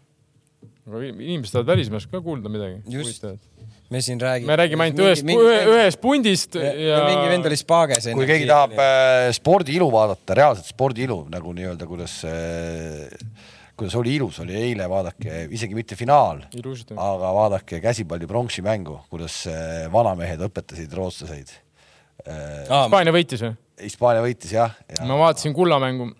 [0.83, 2.81] aga inimesed tahavad välismaast ka kuulda midagi.
[2.91, 3.23] Just.
[3.93, 4.49] me siin räägime.
[4.49, 8.09] me räägime ainult ühest, ühest pundist ja ja mingi vend oli spaages.
[8.17, 13.11] kui keegi tahab äh, spordiilu vaadata, reaalset spordiilu nagu nii-öelda, kuidas äh,,
[13.77, 16.43] kuidas oli ilus, oli eile, vaadake, isegi mitte finaal,
[16.95, 21.53] aga vaadake käsipalli pronksi mängu, kuidas äh, vanamehed õpetasid rootslaseid
[22.27, 22.65] äh,.
[22.67, 23.55] Hispaania võitis või?
[23.83, 26.11] Hispaania võitis jah ja, ma vaatasin kullamängu.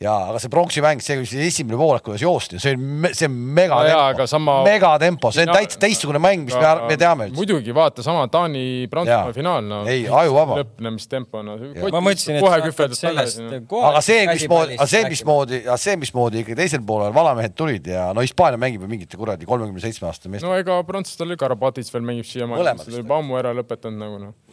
[0.00, 3.58] Ja aga see pronksi mäng, see see esimene poolek, kuidas joosti, see on, see on
[3.60, 7.74] jaa, aga megatempo sama-, megatempo, see on täitsa teistsugune mäng, mis me, me teame muidugi,
[7.76, 9.82] vaata sama Taani-Prantsusmaa finaal, no.
[9.84, 10.56] ei, ajuvaba.
[10.62, 11.58] lõppemistempo, no.
[11.82, 13.44] ma mõtlesin, et kohe sellest tagasi.
[13.90, 18.08] aga see, mismoodi, aga see, mismoodi, aga see, mismoodi ikka teisel poolel vanamehed tulid ja
[18.16, 21.92] no Hispaania mängib ju mingite kuradi kolmekümne seitsme aastaste meestega no ega prantslastel oli Karabatic
[21.92, 24.49] veel mängib siiamaani, oli juba ammu ära lõpetanud nagu noh.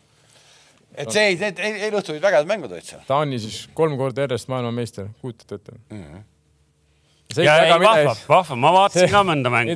[0.98, 3.04] Et see ei, need eile õhtul olid vägevad mängud olid seal.
[3.10, 6.04] Taani siis kolm korda järjest maailmameister, kujutate ette mm?
[6.04, 6.24] -hmm.
[7.44, 9.76] ja ei, vahva, vahva, ma vaatasin ka mõnda mängu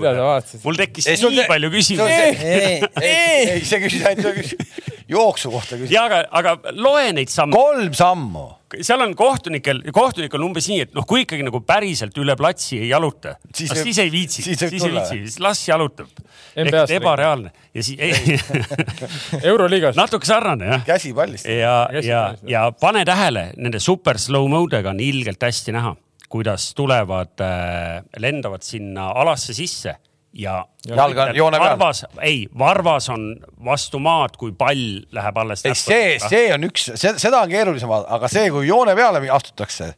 [0.63, 2.15] mul tekkis Ei, nii te- palju küsimusi.
[2.21, 4.55] see- ei, ei, ei, see küsis ainult
[5.11, 5.93] jooksu kohta küsis.
[5.93, 7.55] ja aga, aga loe neid samme.
[7.55, 8.47] kolm sammu.
[8.81, 12.79] Seal on kohtunikel, kohtunikel on umbes nii, et noh, kui ikkagi nagu päriselt üle platsi
[12.81, 16.09] ei jaluta, Siis siis, ei viitsi, siis siis, ei viitsi, siis las jalutab.
[16.55, 18.37] Ebareaalne ja siis ei,
[19.51, 19.95] euroliigas.
[19.95, 20.85] natuke sarnane jah.
[20.85, 21.47] käsipallist.
[21.47, 25.95] ja, Hästi ja päris,, ja pane tähele, nende super slow modega on ilgelt hästi näha,
[26.31, 29.95] kuidas tulevad äh,, lendavad sinna alasse sisse
[30.33, 30.61] ja.
[30.87, 31.73] Jalg on joone peal.
[31.75, 33.25] varvas, ei, varvas on
[33.65, 35.65] vastu maad, kui pall läheb alles.
[35.65, 39.91] ei, see, see on üks, seda on keerulisem, aga see, kui joone peale astutakse,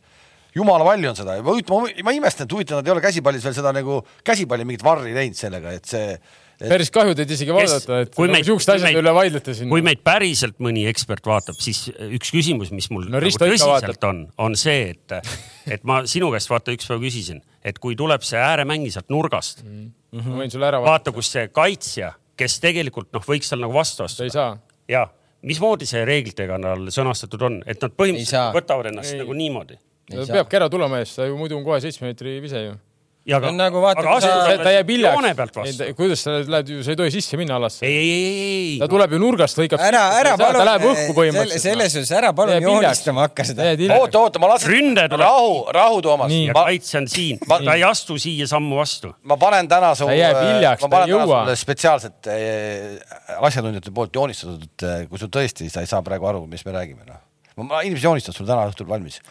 [0.56, 3.74] jumala palju on seda, ma, ma imestan, et huvitav, nad ei ole käsipallis veel seda
[3.76, 8.14] nagu käsipalli mingit varri teinud sellega, et see et, päris kahju teid isegi vaadata, et
[8.14, 9.72] kui nagu meid- siuksed kui asjad meid- üle vaidlete siin.
[9.72, 14.26] kui meid päriselt mõni ekspert vaatab, siis üks küsimus, mis mul No nagu tõsiselt on,
[14.38, 15.34] on see, et,
[15.78, 19.64] et ma sinu käest vaata üks päev küsisin, et kui tuleb see ääremäng sealt nurgast
[19.66, 19.92] mm,
[20.22, 20.92] ma võin sulle ära vaadata.
[20.92, 24.30] vaata, kus see kaitsja, kes tegelikult noh, võiks seal nagu vastu astuda.
[24.34, 24.58] saa.
[24.88, 25.08] ja
[25.42, 27.98] mismoodi see reeglitega tal sõnastatud on, et nad Ei saa.
[28.02, 29.20] põhimõtteliselt võtavad ennast Ei.
[29.24, 29.80] nagu niimoodi.
[30.12, 30.40] Ei ta saa.
[30.40, 32.76] peabki ära tulema eest, sa ju muidu on kohe seitsme meetri vise ju.
[33.24, 35.56] Ja aga nagu vaata, aga asutame ta jääb hiljaks joone pealt.
[35.56, 35.86] vastu.
[35.96, 37.94] kuidas sa lähed ju, sa ei tohi sisse minna alasse ei,.
[37.96, 39.80] ei, ei, ei, ta tuleb ju nurgast, lõikab.
[39.88, 41.64] ära, ära palun ta läheb õhku, põhimõtteliselt.
[41.64, 42.74] selles suhtes ära palun hiljaks.
[42.74, 43.70] joonistama hakka seda.
[43.96, 44.74] oota, oota, ma lasen.
[44.74, 45.24] Ründe tuleb.
[45.24, 46.50] rahu, rahu, Toomas Nii..
[46.50, 49.14] ja ma, kaitsja on siin, Ma- ta ei astu siia sammu vastu.
[49.32, 51.42] ma panen täna su, Ta jääb hiljaks, ma ta ei jõua.
[51.64, 56.76] spetsiaalselt eh, asjatundjate poolt joonistatud, kui sul tõesti, sa ei saa praegu aru, mis me
[56.76, 57.24] räägime, noh.
[57.64, 59.22] ma inimesed joonistavad sul täna õhtul valmis.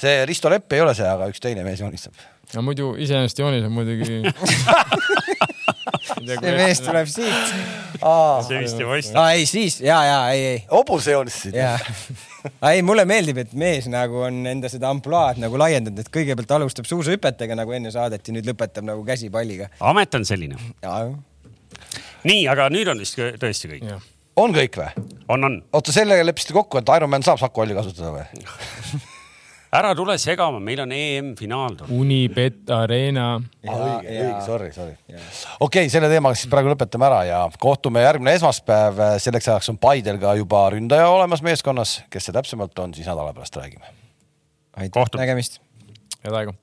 [0.00, 2.16] see Risto Lepp ei ole see, aga üks teine mees joonistab.
[2.54, 4.22] No muidu iseenesest joonis on muidugi.
[6.26, 7.54] see mees tuleb siit.
[8.46, 9.18] see vist ei paista.
[9.20, 11.56] aa ei, siis ja, ja ei, ei, hobuse joonistasid.
[11.56, 11.76] ja.
[12.70, 16.88] ei, mulle meeldib, et mees nagu on enda seda ampluaad nagu laiendanud, et kõigepealt alustab
[16.90, 19.70] suusahüpetega nagu enne saadet ja nüüd lõpetab nagu käsipalliga.
[19.92, 20.58] amet on selline.
[20.82, 20.96] ja,
[22.28, 24.10] nii, aga nüüd on vist tõesti kõik.
[24.36, 25.08] on kõik või?
[25.28, 25.62] on, on.
[25.72, 28.28] oota, sellega leppisite kokku, et Ironman saab Saku Alli kasutada või?
[29.72, 31.76] ära tule segama, meil on EM-finaal.
[31.96, 33.28] Unibet Arena.
[33.64, 34.96] õige, sorry, sorry.
[35.08, 39.00] okei okay,, selle teemaga siis praegu lõpetame ära ja kohtume järgmine esmaspäev.
[39.22, 43.32] selleks ajaks on Paidel ka juba ründaja olemas meeskonnas, kes see täpsemalt on, siis nädala
[43.36, 43.94] pärast räägime.
[44.76, 45.60] aitäh, nägemist
[46.22, 46.54] head aega